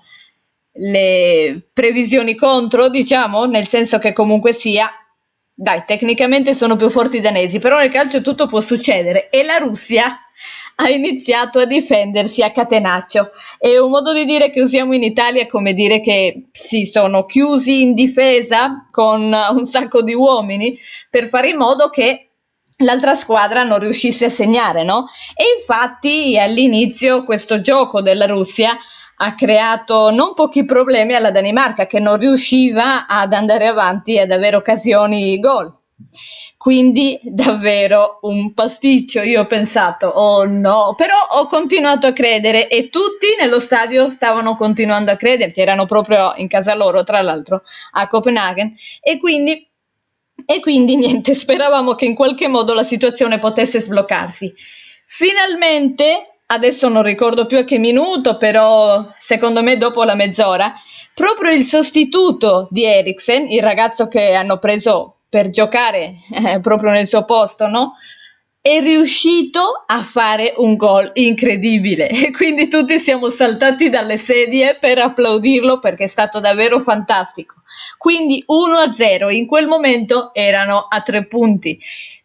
le 0.77 1.69
previsioni 1.73 2.35
contro, 2.35 2.89
diciamo, 2.89 3.45
nel 3.45 3.65
senso 3.65 3.97
che 3.99 4.13
comunque 4.13 4.53
sia, 4.53 4.89
dai, 5.53 5.83
tecnicamente 5.85 6.53
sono 6.53 6.75
più 6.75 6.89
forti 6.89 7.17
i 7.17 7.21
danesi, 7.21 7.59
però 7.59 7.79
nel 7.79 7.89
calcio 7.89 8.21
tutto 8.21 8.45
può 8.47 8.61
succedere 8.61 9.29
e 9.29 9.43
la 9.43 9.57
Russia 9.57 10.21
ha 10.79 10.89
iniziato 10.89 11.59
a 11.59 11.65
difendersi 11.65 12.43
a 12.43 12.51
catenaccio. 12.51 13.29
È 13.57 13.75
un 13.77 13.89
modo 13.89 14.13
di 14.13 14.25
dire 14.25 14.51
che 14.51 14.61
usiamo 14.61 14.93
in 14.93 15.01
Italia 15.01 15.47
come 15.47 15.73
dire 15.73 15.99
che 16.01 16.49
si 16.51 16.85
sono 16.85 17.25
chiusi 17.25 17.81
in 17.81 17.95
difesa 17.95 18.87
con 18.91 19.33
un 19.33 19.65
sacco 19.65 20.03
di 20.03 20.13
uomini 20.13 20.77
per 21.09 21.27
fare 21.27 21.49
in 21.49 21.57
modo 21.57 21.89
che 21.89 22.29
l'altra 22.81 23.15
squadra 23.15 23.63
non 23.63 23.79
riuscisse 23.79 24.25
a 24.25 24.29
segnare, 24.29 24.83
no? 24.83 25.07
E 25.35 25.45
infatti 25.59 26.37
all'inizio 26.37 27.23
questo 27.23 27.59
gioco 27.61 28.03
della 28.03 28.27
Russia 28.27 28.77
ha 29.19 29.35
creato 29.35 30.11
non 30.11 30.33
pochi 30.33 30.65
problemi 30.65 31.13
alla 31.15 31.31
Danimarca 31.31 31.85
che 31.85 31.99
non 31.99 32.17
riusciva 32.17 33.07
ad 33.07 33.33
andare 33.33 33.67
avanti 33.67 34.15
e 34.15 34.21
ad 34.21 34.31
avere 34.31 34.55
occasioni 34.55 35.39
gol. 35.39 35.73
Quindi 36.57 37.19
davvero 37.23 38.19
un 38.23 38.53
pasticcio, 38.53 39.21
io 39.21 39.41
ho 39.41 39.45
pensato, 39.45 40.07
oh 40.07 40.45
no, 40.45 40.95
però 40.97 41.15
ho 41.31 41.45
continuato 41.47 42.07
a 42.07 42.13
credere 42.13 42.67
e 42.67 42.89
tutti 42.89 43.27
nello 43.39 43.59
stadio 43.59 44.09
stavano 44.09 44.55
continuando 44.55 45.11
a 45.11 45.15
crederci, 45.15 45.61
erano 45.61 45.85
proprio 45.85 46.33
in 46.35 46.47
casa 46.47 46.73
loro, 46.73 47.03
tra 47.03 47.21
l'altro, 47.21 47.61
a 47.91 48.07
Copenaghen, 48.07 48.75
e 49.01 49.17
quindi, 49.17 49.67
e 50.45 50.59
quindi 50.59 50.95
niente, 50.95 51.33
speravamo 51.35 51.93
che 51.93 52.05
in 52.05 52.15
qualche 52.15 52.47
modo 52.47 52.73
la 52.73 52.83
situazione 52.83 53.39
potesse 53.39 53.79
sbloccarsi. 53.79 54.53
Finalmente, 55.05 56.36
adesso 56.47 56.89
non 56.89 57.03
ricordo 57.03 57.45
più 57.45 57.57
a 57.57 57.63
che 57.63 57.77
minuto, 57.77 58.37
però 58.37 59.07
secondo 59.17 59.61
me 59.63 59.77
dopo 59.77 60.03
la 60.03 60.15
mezz'ora, 60.15 60.73
proprio 61.13 61.51
il 61.51 61.63
sostituto 61.63 62.67
di 62.71 62.85
Eriksen, 62.85 63.49
il 63.49 63.61
ragazzo 63.61 64.07
che 64.07 64.33
hanno 64.33 64.59
preso 64.59 65.17
per 65.29 65.49
giocare 65.49 66.15
eh, 66.31 66.59
proprio 66.59 66.91
nel 66.91 67.07
suo 67.07 67.25
posto, 67.25 67.67
no? 67.67 67.93
È 68.61 68.81
riuscito 68.81 69.83
a 69.85 70.03
fare 70.03 70.53
un 70.57 70.75
gol 70.75 71.09
incredibile 71.13 72.09
e 72.11 72.31
quindi 72.31 72.67
tutti 72.67 72.99
siamo 72.99 73.29
saltati 73.29 73.89
dalle 73.89 74.17
sedie 74.17 74.77
per 74.77 74.99
applaudirlo 74.99 75.79
perché 75.79 76.03
è 76.03 76.07
stato 76.07 76.39
davvero 76.39 76.79
fantastico. 76.79 77.61
Quindi 77.97 78.43
1-0, 78.45 79.33
in 79.33 79.47
quel 79.47 79.67
momento 79.67 80.33
erano 80.33 80.87
a 80.89 81.01
tre 81.01 81.25
punti. 81.27 81.79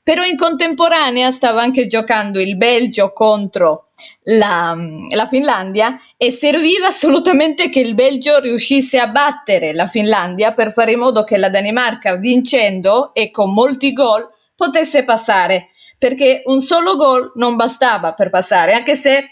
Però 0.05 0.25
in 0.25 0.37
contemporanea 0.37 1.31
stava 1.31 1.62
anche 1.62 1.87
giocando 1.87 2.41
il 2.41 2.57
Belgio 2.57 3.12
contro 3.12 3.85
la, 4.25 4.75
la, 5.15 5.27
Finlandia 5.27 5.97
e 6.17 6.33
serviva 6.33 6.88
assolutamente 6.88 7.69
che 7.69 7.79
il 7.79 7.95
Belgio 7.95 8.41
riuscisse 8.41 8.99
a 8.99 9.07
battere 9.07 9.73
la 9.73 9.87
Finlandia 9.87 10.53
per 10.53 10.73
fare 10.73 10.93
in 10.93 10.99
modo 10.99 11.23
che 11.23 11.37
la 11.37 11.49
Danimarca 11.49 12.17
vincendo 12.17 13.15
e 13.15 13.31
con 13.31 13.53
molti 13.53 13.93
gol 13.93 14.29
potesse 14.57 15.05
passare. 15.05 15.69
Perché 15.99 16.43
un 16.47 16.61
solo 16.61 16.97
gol 16.97 17.31
non 17.37 17.55
bastava 17.55 18.12
per 18.12 18.29
passare 18.29 18.73
anche 18.73 18.97
se 18.97 19.25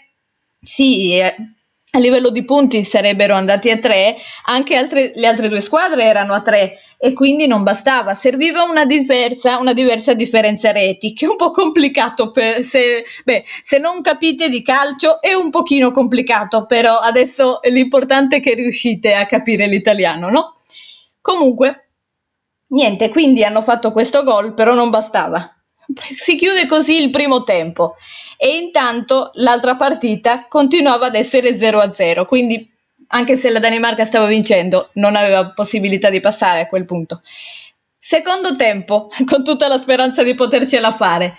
sì 0.61 1.19
eh, 1.19 1.35
a 1.93 1.99
livello 1.99 2.29
di 2.29 2.45
punti 2.45 2.83
sarebbero 2.83 3.33
andati 3.35 3.69
a 3.69 3.77
tre, 3.77 4.15
anche 4.45 4.75
altre, 4.75 5.11
le 5.13 5.27
altre 5.27 5.49
due 5.49 5.59
squadre 5.59 6.05
erano 6.05 6.33
a 6.33 6.41
tre 6.41 6.77
e 6.97 7.13
quindi 7.13 7.47
non 7.47 7.63
bastava, 7.63 8.13
serviva 8.13 8.63
una 8.63 8.85
diversa, 8.85 9.57
una 9.57 9.73
diversa 9.73 10.13
differenza 10.13 10.71
reti, 10.71 11.13
che 11.13 11.25
è 11.25 11.29
un 11.29 11.35
po' 11.35 11.51
complicato 11.51 12.31
per, 12.31 12.63
se, 12.63 13.03
beh, 13.25 13.43
se 13.61 13.77
non 13.77 14.01
capite 14.01 14.47
di 14.47 14.61
calcio 14.61 15.21
è 15.21 15.33
un 15.33 15.49
pochino 15.49 15.91
complicato, 15.91 16.65
però 16.65 16.99
adesso 16.99 17.59
l'importante 17.63 18.37
è 18.37 18.39
che 18.39 18.53
riuscite 18.53 19.13
a 19.13 19.25
capire 19.25 19.67
l'italiano, 19.67 20.29
no? 20.29 20.53
Comunque, 21.19 21.89
niente, 22.67 23.09
quindi 23.09 23.43
hanno 23.43 23.61
fatto 23.61 23.91
questo 23.91 24.23
gol, 24.23 24.53
però 24.53 24.73
non 24.73 24.89
bastava. 24.89 25.60
Si 26.15 26.35
chiude 26.35 26.65
così 26.65 27.01
il 27.01 27.09
primo 27.09 27.43
tempo 27.43 27.95
e 28.37 28.57
intanto 28.57 29.31
l'altra 29.35 29.75
partita 29.75 30.47
continuava 30.47 31.07
ad 31.07 31.15
essere 31.15 31.51
0-0, 31.51 32.25
quindi 32.25 32.69
anche 33.13 33.35
se 33.35 33.49
la 33.49 33.59
Danimarca 33.59 34.05
stava 34.05 34.25
vincendo 34.25 34.89
non 34.93 35.15
aveva 35.15 35.51
possibilità 35.51 36.09
di 36.09 36.19
passare 36.19 36.61
a 36.61 36.65
quel 36.67 36.85
punto. 36.85 37.21
Secondo 37.97 38.55
tempo, 38.55 39.09
con 39.25 39.43
tutta 39.43 39.67
la 39.67 39.77
speranza 39.77 40.23
di 40.23 40.33
potercela 40.33 40.91
fare. 40.91 41.35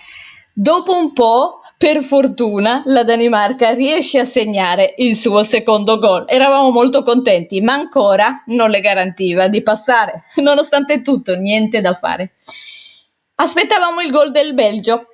Dopo 0.55 0.95
un 0.95 1.13
po', 1.13 1.61
per 1.77 2.03
fortuna, 2.03 2.83
la 2.85 3.03
Danimarca 3.03 3.73
riesce 3.73 4.19
a 4.19 4.23
segnare 4.23 4.93
il 4.97 5.15
suo 5.15 5.43
secondo 5.43 5.97
gol. 5.97 6.25
Eravamo 6.27 6.69
molto 6.69 7.01
contenti, 7.01 7.59
ma 7.59 7.73
ancora 7.73 8.43
non 8.45 8.69
le 8.69 8.79
garantiva 8.79 9.47
di 9.47 9.63
passare. 9.63 10.25
Nonostante 10.41 11.01
tutto, 11.01 11.35
niente 11.35 11.81
da 11.81 11.93
fare. 11.93 12.33
Aspettavamo 13.35 14.01
il 14.01 14.11
gol 14.11 14.31
del 14.31 14.53
Belgio. 14.53 15.07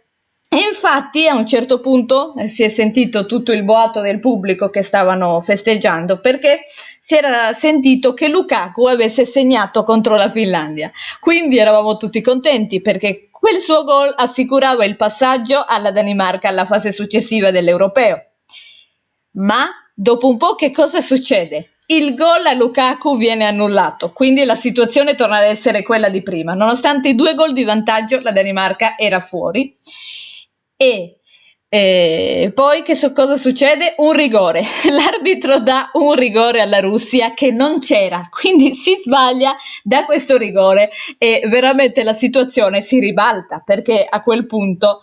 E 0.51 0.57
infatti 0.57 1.27
a 1.27 1.35
un 1.35 1.45
certo 1.45 1.79
punto 1.79 2.33
eh, 2.35 2.47
si 2.47 2.63
è 2.63 2.69
sentito 2.69 3.27
tutto 3.27 3.51
il 3.51 3.63
boato 3.63 4.01
del 4.01 4.19
pubblico 4.19 4.71
che 4.71 4.81
stavano 4.81 5.39
festeggiando 5.41 6.19
perché 6.19 6.61
si 6.99 7.15
era 7.15 7.53
sentito 7.53 8.15
che 8.15 8.29
Lukaku 8.29 8.87
avesse 8.87 9.25
segnato 9.25 9.83
contro 9.83 10.15
la 10.15 10.27
Finlandia. 10.27 10.91
Quindi 11.19 11.59
eravamo 11.59 11.97
tutti 11.97 12.19
contenti 12.21 12.81
perché 12.81 13.29
quel 13.31 13.59
suo 13.59 13.83
gol 13.83 14.11
assicurava 14.17 14.85
il 14.85 14.95
passaggio 14.95 15.63
alla 15.65 15.91
Danimarca 15.91 16.49
alla 16.49 16.65
fase 16.65 16.91
successiva 16.91 17.51
dell'Europeo. 17.51 18.19
Ma 19.33 19.67
dopo 19.93 20.27
un 20.27 20.37
po' 20.37 20.55
che 20.55 20.71
cosa 20.71 20.99
succede? 20.99 21.77
Il 21.91 22.13
gol 22.13 22.45
a 22.45 22.53
Lukaku 22.53 23.17
viene 23.17 23.45
annullato, 23.45 24.11
quindi 24.11 24.43
la 24.43 24.55
situazione 24.55 25.15
torna 25.15 25.37
ad 25.37 25.45
essere 25.45 25.81
quella 25.81 26.09
di 26.09 26.21
prima. 26.21 26.53
Nonostante 26.53 27.09
i 27.09 27.15
due 27.15 27.33
gol 27.33 27.51
di 27.51 27.63
vantaggio, 27.63 28.19
la 28.21 28.31
Danimarca 28.31 28.95
era 28.97 29.19
fuori. 29.19 29.75
E 30.75 31.19
eh, 31.67 32.51
poi 32.53 32.83
che 32.83 32.93
so 32.95 33.11
cosa 33.11 33.37
succede? 33.37 33.95
Un 33.97 34.13
rigore. 34.13 34.63
L'arbitro 34.89 35.59
dà 35.59 35.89
un 35.93 36.13
rigore 36.13 36.61
alla 36.61 36.79
Russia 36.79 37.33
che 37.33 37.51
non 37.51 37.79
c'era, 37.79 38.27
quindi 38.29 38.73
si 38.73 38.95
sbaglia 38.95 39.55
da 39.83 40.05
questo 40.05 40.37
rigore 40.37 40.89
e 41.17 41.41
veramente 41.45 42.03
la 42.03 42.13
situazione 42.13 42.81
si 42.81 42.99
ribalta 42.99 43.61
perché 43.65 44.05
a 44.07 44.21
quel 44.21 44.45
punto 44.45 45.01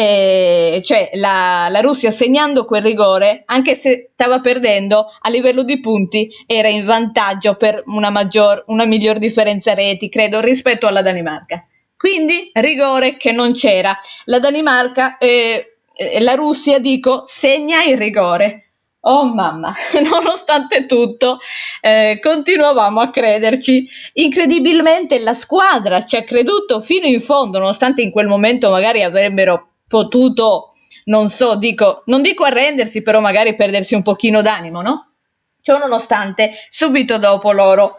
eh, 0.00 0.80
cioè 0.84 1.10
la, 1.14 1.66
la, 1.68 1.80
Russia 1.80 2.12
segnando 2.12 2.64
quel 2.64 2.82
rigore, 2.82 3.42
anche 3.46 3.74
se 3.74 4.10
stava 4.12 4.38
perdendo, 4.38 5.10
a 5.22 5.28
livello 5.28 5.64
di 5.64 5.80
punti 5.80 6.30
era 6.46 6.68
in 6.68 6.84
vantaggio 6.84 7.56
per 7.56 7.82
una, 7.86 8.08
maggior, 8.08 8.62
una 8.68 8.84
miglior 8.84 9.18
differenza 9.18 9.74
reti, 9.74 10.08
credo, 10.08 10.38
rispetto 10.40 10.86
alla 10.86 11.02
Danimarca. 11.02 11.66
Quindi 11.96 12.48
rigore 12.54 13.16
che 13.16 13.32
non 13.32 13.50
c'era. 13.50 13.92
La 14.26 14.38
Danimarca, 14.38 15.18
eh, 15.18 15.78
la 16.20 16.34
Russia, 16.34 16.78
dico, 16.78 17.24
segna 17.26 17.82
il 17.82 17.96
rigore. 17.96 18.66
Oh 19.00 19.24
mamma, 19.24 19.74
nonostante 20.08 20.86
tutto, 20.86 21.38
eh, 21.80 22.20
continuavamo 22.22 23.00
a 23.00 23.10
crederci. 23.10 23.88
Incredibilmente 24.12 25.18
la 25.18 25.34
squadra 25.34 26.04
ci 26.04 26.14
ha 26.14 26.22
creduto 26.22 26.78
fino 26.78 27.06
in 27.08 27.20
fondo, 27.20 27.58
nonostante 27.58 28.00
in 28.00 28.12
quel 28.12 28.28
momento 28.28 28.70
magari 28.70 29.02
avrebbero 29.02 29.72
potuto, 29.88 30.68
non 31.06 31.28
so, 31.28 31.56
dico, 31.56 32.02
non 32.06 32.22
dico 32.22 32.44
arrendersi, 32.44 33.02
però 33.02 33.20
magari 33.20 33.54
perdersi 33.54 33.94
un 33.94 34.02
pochino 34.02 34.42
d'animo, 34.42 34.82
no? 34.82 35.14
Ciò 35.60 35.78
nonostante, 35.78 36.52
subito 36.68 37.18
dopo 37.18 37.50
loro 37.50 37.96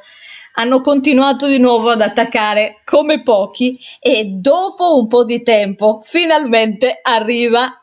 hanno 0.59 0.81
continuato 0.81 1.47
di 1.47 1.57
nuovo 1.57 1.91
ad 1.91 2.01
attaccare 2.01 2.81
come 2.83 3.21
pochi 3.21 3.79
e 3.99 4.25
dopo 4.25 4.97
un 4.97 5.07
po' 5.07 5.23
di 5.23 5.41
tempo 5.41 5.99
finalmente 6.01 6.99
arriva 7.01 7.73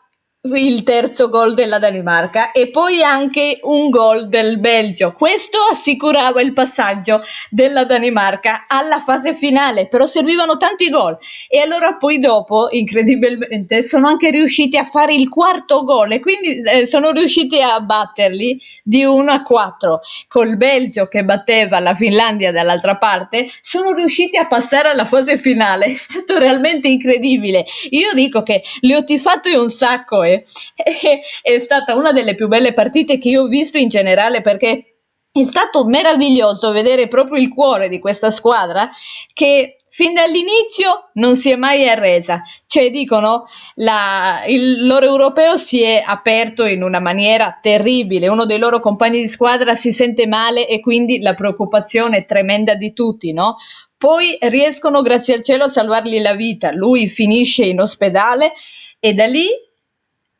il 0.55 0.83
terzo 0.83 1.29
gol 1.29 1.53
della 1.53 1.79
Danimarca 1.79 2.51
e 2.51 2.69
poi 2.69 3.01
anche 3.01 3.59
un 3.63 3.89
gol 3.89 4.29
del 4.29 4.59
Belgio. 4.59 5.11
Questo 5.11 5.59
assicurava 5.71 6.41
il 6.41 6.53
passaggio 6.53 7.21
della 7.49 7.85
Danimarca 7.85 8.65
alla 8.67 8.99
fase 8.99 9.33
finale, 9.33 9.87
però 9.87 10.05
servivano 10.05 10.57
tanti 10.57 10.89
gol 10.89 11.17
e 11.47 11.59
allora 11.59 11.95
poi 11.95 12.19
dopo, 12.19 12.67
incredibilmente, 12.71 13.83
sono 13.83 14.07
anche 14.07 14.29
riusciti 14.29 14.77
a 14.77 14.83
fare 14.83 15.13
il 15.13 15.29
quarto 15.29 15.83
gol 15.83 16.11
e 16.11 16.19
quindi 16.19 16.61
eh, 16.63 16.85
sono 16.85 17.11
riusciti 17.11 17.61
a 17.61 17.79
batterli 17.79 18.59
di 18.83 19.03
1 19.03 19.31
a 19.31 19.41
4. 19.41 19.99
Col 20.27 20.57
Belgio 20.57 21.07
che 21.07 21.23
batteva 21.23 21.79
la 21.79 21.93
Finlandia 21.93 22.51
dall'altra 22.51 22.97
parte, 22.97 23.49
sono 23.61 23.93
riusciti 23.93 24.37
a 24.37 24.47
passare 24.47 24.89
alla 24.89 25.05
fase 25.05 25.37
finale. 25.37 25.85
È 25.91 25.95
stato 25.95 26.37
realmente 26.37 26.87
incredibile. 26.87 27.65
Io 27.89 28.13
dico 28.13 28.43
che 28.43 28.63
li 28.81 28.93
ho 28.93 29.03
tifati 29.03 29.53
un 29.53 29.69
sacco 29.69 30.23
e 30.23 30.36
è 31.41 31.57
stata 31.57 31.95
una 31.95 32.11
delle 32.11 32.35
più 32.35 32.47
belle 32.47 32.73
partite 32.73 33.17
che 33.17 33.29
io 33.29 33.43
ho 33.43 33.47
visto 33.47 33.77
in 33.77 33.89
generale 33.89 34.41
perché 34.41 34.97
è 35.31 35.43
stato 35.43 35.85
meraviglioso 35.85 36.71
vedere 36.71 37.07
proprio 37.07 37.39
il 37.39 37.49
cuore 37.49 37.89
di 37.89 37.99
questa 37.99 38.31
squadra 38.31 38.89
che 39.33 39.77
fin 39.89 40.13
dall'inizio 40.13 41.09
non 41.13 41.35
si 41.35 41.49
è 41.49 41.55
mai 41.55 41.87
arresa. 41.87 42.41
Cioè, 42.65 42.89
dicono, 42.89 43.45
la, 43.75 44.43
il 44.47 44.85
loro 44.85 45.05
europeo 45.05 45.57
si 45.57 45.81
è 45.81 46.03
aperto 46.05 46.65
in 46.65 46.83
una 46.83 46.99
maniera 46.99 47.57
terribile. 47.61 48.27
Uno 48.27 48.45
dei 48.45 48.59
loro 48.59 48.79
compagni 48.79 49.19
di 49.19 49.27
squadra 49.27 49.73
si 49.75 49.91
sente 49.91 50.27
male 50.27 50.67
e 50.67 50.79
quindi 50.79 51.19
la 51.19 51.33
preoccupazione 51.33 52.17
è 52.17 52.25
tremenda 52.25 52.75
di 52.75 52.93
tutti, 52.93 53.33
no? 53.33 53.55
Poi 53.97 54.37
riescono, 54.41 55.01
grazie 55.01 55.33
al 55.33 55.43
cielo, 55.43 55.63
a 55.63 55.69
salvargli 55.69 56.21
la 56.21 56.35
vita. 56.35 56.71
Lui 56.71 57.07
finisce 57.07 57.65
in 57.65 57.79
ospedale 57.79 58.53
e 58.99 59.13
da 59.13 59.25
lì 59.25 59.47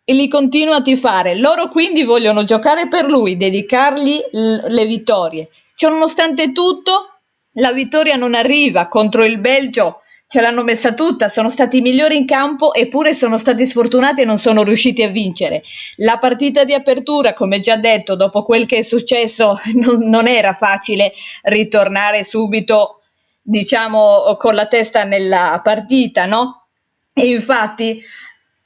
e 0.10 0.14
li 0.14 0.30
continua 0.30 0.78
a 0.78 0.82
tifare. 0.82 1.38
Loro 1.38 1.68
quindi 1.68 2.04
vogliono 2.04 2.46
giocare 2.46 2.88
per 2.88 3.10
lui, 3.10 3.36
dedicargli 3.36 4.18
l- 4.32 4.68
le 4.70 4.86
vittorie. 4.86 5.50
Cioè, 5.76 5.92
nonostante 5.92 6.54
tutto, 6.54 7.20
la 7.56 7.74
vittoria 7.74 8.16
non 8.16 8.34
arriva 8.34 8.88
contro 8.88 9.26
il 9.26 9.38
Belgio. 9.38 10.00
Ce 10.26 10.40
l'hanno 10.40 10.64
messa 10.64 10.94
tutta, 10.94 11.28
sono 11.28 11.50
stati 11.50 11.78
i 11.78 11.82
migliori 11.82 12.16
in 12.16 12.26
campo 12.26 12.74
eppure 12.74 13.14
sono 13.14 13.38
stati 13.38 13.66
sfortunati 13.66 14.22
e 14.22 14.26
non 14.26 14.38
sono 14.38 14.64
riusciti 14.64 15.04
a 15.04 15.10
vincere. 15.10 15.64
La 15.98 16.18
partita 16.18 16.64
di 16.64 16.74
apertura, 16.74 17.34
come 17.34 17.60
già 17.60 17.76
detto, 17.76 18.16
dopo 18.16 18.44
quel 18.44 18.66
che 18.66 18.78
è 18.78 18.84
successo, 18.84 19.60
non, 19.76 20.08
non 20.08 20.26
era 20.26 20.54
facile 20.54 21.12
ritornare 21.44 22.24
subito, 22.24 23.02
diciamo, 23.42 24.38
con 24.38 24.56
la 24.56 24.68
testa 24.68 25.04
nella 25.04 25.60
partita, 25.62 26.26
no? 26.26 26.68
E 27.14 27.28
infatti 27.28 28.02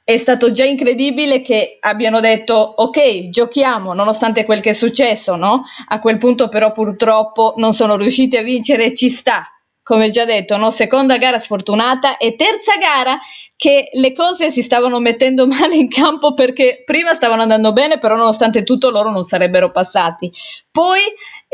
è 0.04 0.16
stato 0.16 0.50
già 0.50 0.64
incredibile 0.64 1.40
che 1.40 1.76
abbiano 1.80 2.20
detto 2.20 2.54
ok, 2.54 3.28
giochiamo 3.28 3.94
nonostante 3.94 4.44
quel 4.44 4.60
che 4.60 4.70
è 4.70 4.74
successo, 4.74 5.36
no? 5.36 5.62
A 5.88 5.98
quel 6.00 6.18
punto 6.18 6.48
però 6.48 6.72
purtroppo 6.72 7.54
non 7.56 7.72
sono 7.72 7.96
riusciti 7.96 8.36
a 8.36 8.42
vincere, 8.42 8.94
ci 8.94 9.08
sta. 9.08 9.46
Come 9.84 10.10
già 10.10 10.24
detto, 10.24 10.56
no? 10.56 10.70
seconda 10.70 11.16
gara 11.16 11.38
sfortunata 11.38 12.16
e 12.16 12.36
terza 12.36 12.76
gara 12.76 13.18
che 13.56 13.90
le 13.92 14.12
cose 14.12 14.50
si 14.50 14.62
stavano 14.62 15.00
mettendo 15.00 15.46
male 15.48 15.74
in 15.76 15.88
campo 15.88 16.34
perché 16.34 16.82
prima 16.84 17.14
stavano 17.14 17.42
andando 17.42 17.72
bene, 17.72 17.98
però 17.98 18.14
nonostante 18.14 18.62
tutto 18.62 18.90
loro 18.90 19.10
non 19.10 19.24
sarebbero 19.24 19.70
passati. 19.72 20.30
Poi 20.70 21.00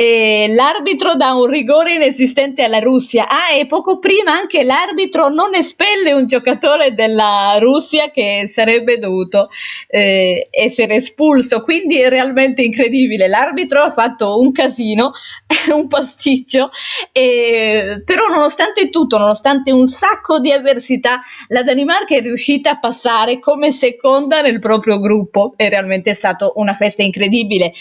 eh, 0.01 0.47
l'arbitro 0.55 1.17
dà 1.17 1.33
un 1.33 1.47
rigore 1.47 1.95
inesistente 1.95 2.63
alla 2.63 2.79
Russia. 2.79 3.27
Ah, 3.27 3.53
e 3.53 3.67
poco 3.67 3.99
prima 3.99 4.31
anche 4.31 4.63
l'arbitro 4.63 5.27
non 5.27 5.57
espelle 5.57 6.13
un 6.13 6.25
giocatore 6.25 6.95
della 6.95 7.57
Russia 7.59 8.09
che 8.13 8.45
sarebbe 8.47 8.99
dovuto 8.99 9.49
eh, 9.89 10.47
essere 10.53 10.95
espulso. 10.95 11.63
Quindi 11.63 12.01
è 12.01 12.09
realmente 12.09 12.63
incredibile. 12.63 13.27
L'arbitro 13.27 13.83
ha 13.83 13.91
fatto 13.91 14.39
un 14.39 14.53
casino, 14.53 15.11
un 15.75 15.89
pasticcio, 15.89 16.71
eh, 17.11 18.01
però 18.05 18.29
nonostante 18.29 18.91
tutto, 18.91 19.19
nonostante 19.19 19.73
un 19.73 19.89
sacco 19.89 20.39
di 20.39 20.53
avversità, 20.53 21.19
la 21.49 21.65
Danimarca 21.65 22.15
è 22.15 22.21
riuscita 22.21 22.71
a 22.71 22.79
passare 22.79 23.41
come 23.41 23.73
seconda 23.73 24.43
nel 24.43 24.61
proprio 24.61 25.01
gruppo. 25.01 25.55
È 25.57 25.69
realmente 25.69 26.15
stata 26.15 26.53
una 26.55 26.73
festa 26.73 27.03
incredibile. 27.03 27.73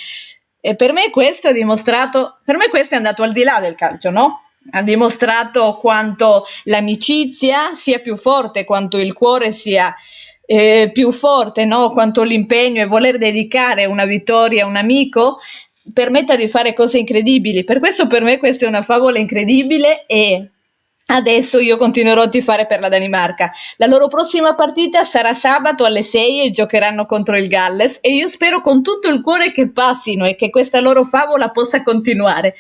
E 0.68 0.76
per 0.76 0.92
me 0.92 1.10
questo 1.12 1.48
ha 1.48 1.54
dimostrato, 1.54 2.40
per 2.44 2.58
me 2.58 2.68
questo 2.68 2.96
è 2.96 2.98
andato 2.98 3.24
al 3.24 3.32
di 3.32 3.44
là 3.44 3.62
del 3.62 3.74
calcio, 3.74 4.10
no? 4.10 4.42
Ha 4.72 4.82
dimostrato 4.82 5.78
quanto 5.80 6.44
l'amicizia 6.66 7.74
sia 7.74 8.00
più 8.00 8.18
forte, 8.18 8.66
quanto 8.66 8.98
il 8.98 9.14
cuore 9.14 9.54
sia 9.54 9.96
eh, 10.46 10.90
più 10.92 11.14
forte, 11.14 11.64
no? 11.64 11.92
Quanto 11.92 12.24
l'impegno 12.24 12.82
e 12.82 12.86
voler 12.86 13.18
dedicare 13.18 13.86
una 13.86 14.04
vittoria 14.04 14.66
a 14.66 14.68
un 14.68 14.76
amico 14.76 15.38
permetta 15.94 16.36
di 16.36 16.50
fare 16.50 16.74
cose 16.74 16.98
incredibili. 16.98 17.64
Per 17.64 17.80
questo 17.80 18.08
per 18.08 18.24
me 18.24 18.38
questa 18.38 18.66
è 18.66 18.68
una 18.68 18.82
favola 18.82 19.20
incredibile 19.20 20.06
e 20.06 20.50
Adesso 21.10 21.60
io 21.60 21.78
continuerò 21.78 22.24
a 22.24 22.30
tifare 22.30 22.66
per 22.66 22.82
la 22.82 22.90
Danimarca. 22.90 23.50
La 23.78 23.86
loro 23.86 24.10
prossima 24.10 24.56
partita 24.56 25.04
sarà 25.04 25.34
sabato 25.34 25.86
alle 25.86 26.04
6 26.04 26.46
e 26.46 26.50
giocheranno 26.50 27.06
contro 27.06 27.38
il 27.38 27.48
Galles 27.48 28.00
e 28.02 28.14
io 28.14 28.28
spero 28.28 28.60
con 28.60 28.84
tutto 28.84 29.08
il 29.08 29.22
cuore 29.22 29.54
che 29.54 29.72
passino 29.72 30.26
e 30.26 30.36
che 30.36 30.50
questa 30.50 30.82
loro 30.82 31.06
favola 31.06 31.50
possa 31.52 31.82
continuare. 31.82 32.56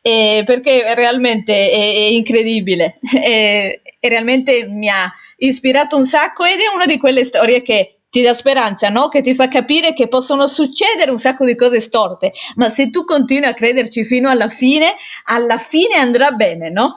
Eh, 0.00 0.44
perché 0.46 0.94
realmente 0.94 1.52
è, 1.52 1.76
è 1.76 2.10
incredibile 2.12 2.98
e, 3.20 3.82
realmente 4.00 4.68
mi 4.68 4.88
ha 4.88 5.12
ispirato 5.38 5.96
un 5.96 6.04
sacco 6.04 6.44
ed 6.44 6.60
è 6.60 6.72
una 6.72 6.86
di 6.86 6.98
quelle 6.98 7.24
storie 7.24 7.62
che 7.62 8.02
ti 8.08 8.22
dà 8.22 8.32
speranza, 8.32 8.90
no? 8.90 9.08
Che 9.08 9.20
ti 9.22 9.34
fa 9.34 9.48
capire 9.48 9.92
che 9.92 10.06
possono 10.06 10.46
succedere 10.46 11.10
un 11.10 11.18
sacco 11.18 11.44
di 11.44 11.56
cose 11.56 11.80
storte, 11.80 12.32
ma 12.54 12.68
se 12.68 12.90
tu 12.90 13.04
continui 13.04 13.48
a 13.48 13.54
crederci 13.54 14.04
fino 14.04 14.30
alla 14.30 14.48
fine, 14.48 14.94
alla 15.24 15.58
fine 15.58 15.96
andrà 15.96 16.30
bene, 16.30 16.70
no? 16.70 16.94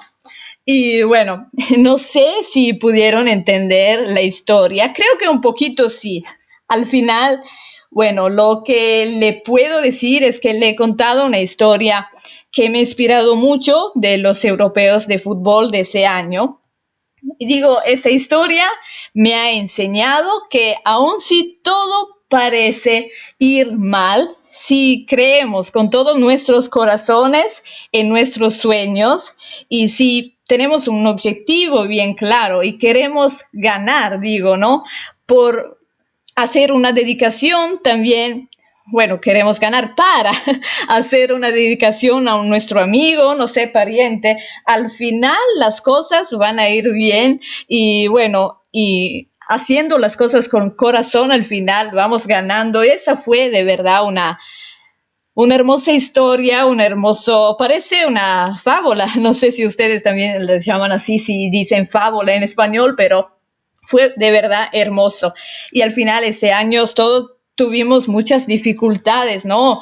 Y 0.65 1.03
bueno, 1.03 1.49
no 1.77 1.97
sé 1.97 2.43
si 2.43 2.73
pudieron 2.73 3.27
entender 3.27 4.07
la 4.07 4.21
historia. 4.21 4.93
Creo 4.93 5.17
que 5.19 5.29
un 5.29 5.41
poquito 5.41 5.89
sí. 5.89 6.23
Al 6.67 6.85
final, 6.85 7.41
bueno, 7.89 8.29
lo 8.29 8.63
que 8.65 9.05
le 9.05 9.41
puedo 9.43 9.81
decir 9.81 10.23
es 10.23 10.39
que 10.39 10.53
le 10.53 10.69
he 10.69 10.75
contado 10.75 11.25
una 11.25 11.39
historia 11.41 12.09
que 12.51 12.69
me 12.69 12.77
ha 12.77 12.81
inspirado 12.81 13.35
mucho 13.35 13.91
de 13.95 14.17
los 14.17 14.43
europeos 14.45 15.07
de 15.07 15.19
fútbol 15.19 15.71
de 15.71 15.81
ese 15.81 16.05
año. 16.05 16.61
Y 17.37 17.47
digo, 17.47 17.81
esa 17.83 18.09
historia 18.09 18.67
me 19.13 19.35
ha 19.35 19.51
enseñado 19.51 20.29
que 20.49 20.75
aun 20.85 21.19
si 21.19 21.59
todo 21.63 22.21
parece 22.29 23.11
ir 23.37 23.73
mal, 23.73 24.29
si 24.51 25.05
creemos 25.07 25.71
con 25.71 25.89
todos 25.89 26.17
nuestros 26.17 26.67
corazones 26.67 27.63
en 27.91 28.09
nuestros 28.09 28.55
sueños 28.55 29.37
y 29.69 29.89
si 29.89 30.40
tenemos 30.51 30.89
un 30.89 31.07
objetivo 31.07 31.87
bien 31.87 32.13
claro 32.13 32.61
y 32.61 32.77
queremos 32.77 33.45
ganar, 33.53 34.19
digo, 34.19 34.57
¿no? 34.57 34.83
Por 35.25 35.79
hacer 36.35 36.73
una 36.73 36.91
dedicación 36.91 37.81
también 37.81 38.49
bueno, 38.87 39.21
queremos 39.21 39.61
ganar 39.61 39.95
para 39.95 40.31
hacer 40.89 41.31
una 41.31 41.51
dedicación 41.51 42.27
a 42.27 42.43
nuestro 42.43 42.81
amigo, 42.81 43.33
no 43.35 43.47
sé, 43.47 43.67
pariente. 43.67 44.39
Al 44.65 44.89
final 44.89 45.37
las 45.57 45.79
cosas 45.79 46.29
van 46.37 46.59
a 46.59 46.67
ir 46.67 46.91
bien 46.91 47.39
y 47.69 48.07
bueno, 48.07 48.61
y 48.73 49.29
haciendo 49.47 49.97
las 49.97 50.17
cosas 50.17 50.49
con 50.49 50.71
corazón 50.71 51.31
al 51.31 51.45
final 51.45 51.91
vamos 51.93 52.27
ganando. 52.27 52.83
Esa 52.83 53.15
fue 53.15 53.49
de 53.49 53.63
verdad 53.63 54.03
una, 54.03 54.37
una 55.33 55.55
hermosa 55.55 55.91
historia, 55.91 56.65
un 56.65 56.81
hermoso, 56.81 57.55
parece 57.57 58.05
una 58.05 58.57
fábula, 58.57 59.07
no 59.19 59.33
sé 59.33 59.51
si 59.51 59.65
ustedes 59.65 60.03
también 60.03 60.45
les 60.45 60.65
llaman 60.65 60.91
así, 60.91 61.19
si 61.19 61.49
dicen 61.49 61.87
fábula 61.87 62.35
en 62.35 62.43
español, 62.43 62.95
pero 62.97 63.37
fue 63.83 64.13
de 64.15 64.31
verdad 64.31 64.67
hermoso. 64.73 65.33
Y 65.71 65.81
al 65.81 65.91
final, 65.91 66.23
ese 66.23 66.51
año 66.51 66.83
todos 66.85 67.31
tuvimos 67.55 68.07
muchas 68.07 68.47
dificultades, 68.47 69.45
¿no? 69.45 69.81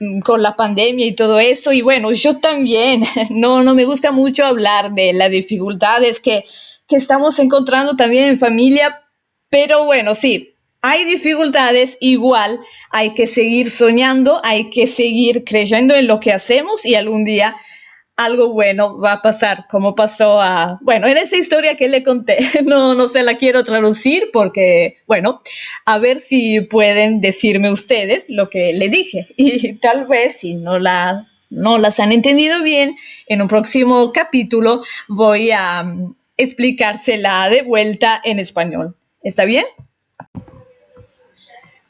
Mm, 0.00 0.20
con 0.20 0.42
la 0.42 0.56
pandemia 0.56 1.06
y 1.06 1.14
todo 1.14 1.38
eso. 1.38 1.72
Y 1.72 1.82
bueno, 1.82 2.10
yo 2.12 2.38
también, 2.38 3.04
no, 3.30 3.62
no 3.62 3.74
me 3.74 3.84
gusta 3.84 4.12
mucho 4.12 4.46
hablar 4.46 4.92
de 4.92 5.12
las 5.12 5.30
dificultades 5.30 6.20
que, 6.20 6.44
que 6.88 6.96
estamos 6.96 7.38
encontrando 7.38 7.96
también 7.96 8.24
en 8.24 8.38
familia, 8.38 9.02
pero 9.50 9.84
bueno, 9.84 10.14
sí, 10.14 10.54
hay 10.82 11.04
dificultades, 11.04 11.98
igual 12.00 12.60
hay 12.90 13.14
que 13.14 13.26
seguir 13.26 13.70
soñando, 13.70 14.40
hay 14.44 14.70
que 14.70 14.86
seguir 14.86 15.44
creyendo 15.44 15.94
en 15.94 16.06
lo 16.06 16.20
que 16.20 16.32
hacemos 16.32 16.84
y 16.84 16.94
algún 16.94 17.24
día 17.24 17.54
algo 18.16 18.52
bueno 18.52 18.98
va 18.98 19.12
a 19.12 19.22
pasar, 19.22 19.66
como 19.70 19.94
pasó 19.94 20.40
a, 20.40 20.78
bueno, 20.82 21.06
en 21.06 21.16
esa 21.16 21.36
historia 21.36 21.76
que 21.76 21.88
le 21.88 22.02
conté, 22.02 22.38
no, 22.64 22.94
no 22.94 23.08
se 23.08 23.22
la 23.22 23.36
quiero 23.36 23.64
traducir 23.64 24.30
porque, 24.32 24.98
bueno, 25.06 25.40
a 25.86 25.98
ver 25.98 26.18
si 26.18 26.60
pueden 26.60 27.20
decirme 27.20 27.70
ustedes 27.70 28.26
lo 28.28 28.50
que 28.50 28.72
le 28.74 28.88
dije 28.88 29.26
y 29.36 29.74
tal 29.74 30.06
vez 30.06 30.38
si 30.40 30.54
no 30.54 30.78
la 30.78 31.26
no 31.50 31.78
las 31.78 31.98
han 31.98 32.12
entendido 32.12 32.62
bien, 32.62 32.94
en 33.26 33.42
un 33.42 33.48
próximo 33.48 34.12
capítulo 34.12 34.82
voy 35.08 35.50
a 35.50 35.82
mm, 35.82 36.14
explicársela 36.36 37.48
de 37.50 37.62
vuelta 37.62 38.20
en 38.22 38.38
español. 38.38 38.96
¿Está 39.22 39.44
bien? 39.44 39.64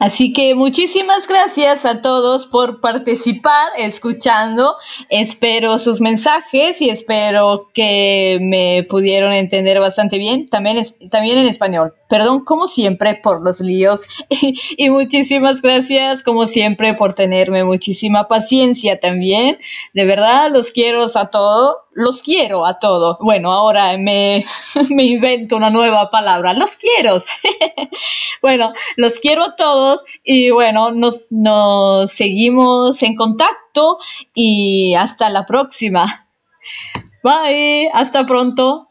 Así 0.00 0.32
que 0.32 0.54
muchísimas 0.54 1.28
gracias 1.28 1.84
a 1.84 2.00
todos 2.00 2.46
por 2.46 2.80
participar, 2.80 3.68
escuchando. 3.76 4.76
Espero 5.10 5.76
sus 5.76 6.00
mensajes 6.00 6.80
y 6.80 6.88
espero 6.88 7.68
que 7.74 8.38
me 8.40 8.86
pudieron 8.88 9.34
entender 9.34 9.78
bastante 9.78 10.16
bien, 10.16 10.48
también, 10.48 10.82
también 11.10 11.36
en 11.36 11.46
español. 11.46 11.94
Perdón, 12.08 12.46
como 12.46 12.66
siempre, 12.66 13.20
por 13.22 13.42
los 13.42 13.60
líos 13.60 14.06
y, 14.78 14.88
muchísimas 14.88 15.60
gracias, 15.60 16.22
como 16.22 16.46
siempre, 16.46 16.94
por 16.94 17.12
tenerme 17.12 17.62
muchísima 17.64 18.26
paciencia 18.26 18.98
también. 19.00 19.58
De 19.92 20.06
verdad, 20.06 20.50
los 20.50 20.70
quiero 20.70 21.04
a 21.14 21.26
todos 21.30 21.76
los 21.92 22.22
quiero 22.22 22.66
a 22.66 22.78
todos. 22.78 23.18
Bueno, 23.20 23.52
ahora 23.52 23.96
me, 23.98 24.44
me, 24.90 25.04
invento 25.04 25.56
una 25.56 25.70
nueva 25.70 26.10
palabra, 26.10 26.54
los 26.54 26.76
quiero. 26.76 27.18
bueno, 28.42 28.72
los 28.96 29.18
quiero 29.20 29.44
a 29.44 29.56
todos 29.56 30.02
y 30.24 30.50
bueno, 30.50 30.92
nos, 30.92 31.32
nos 31.32 32.10
seguimos 32.10 33.02
en 33.02 33.14
contacto 33.16 33.98
y 34.34 34.94
hasta 34.94 35.30
la 35.30 35.46
próxima. 35.46 36.28
Bye, 37.22 37.90
hasta 37.92 38.24
pronto. 38.26 38.89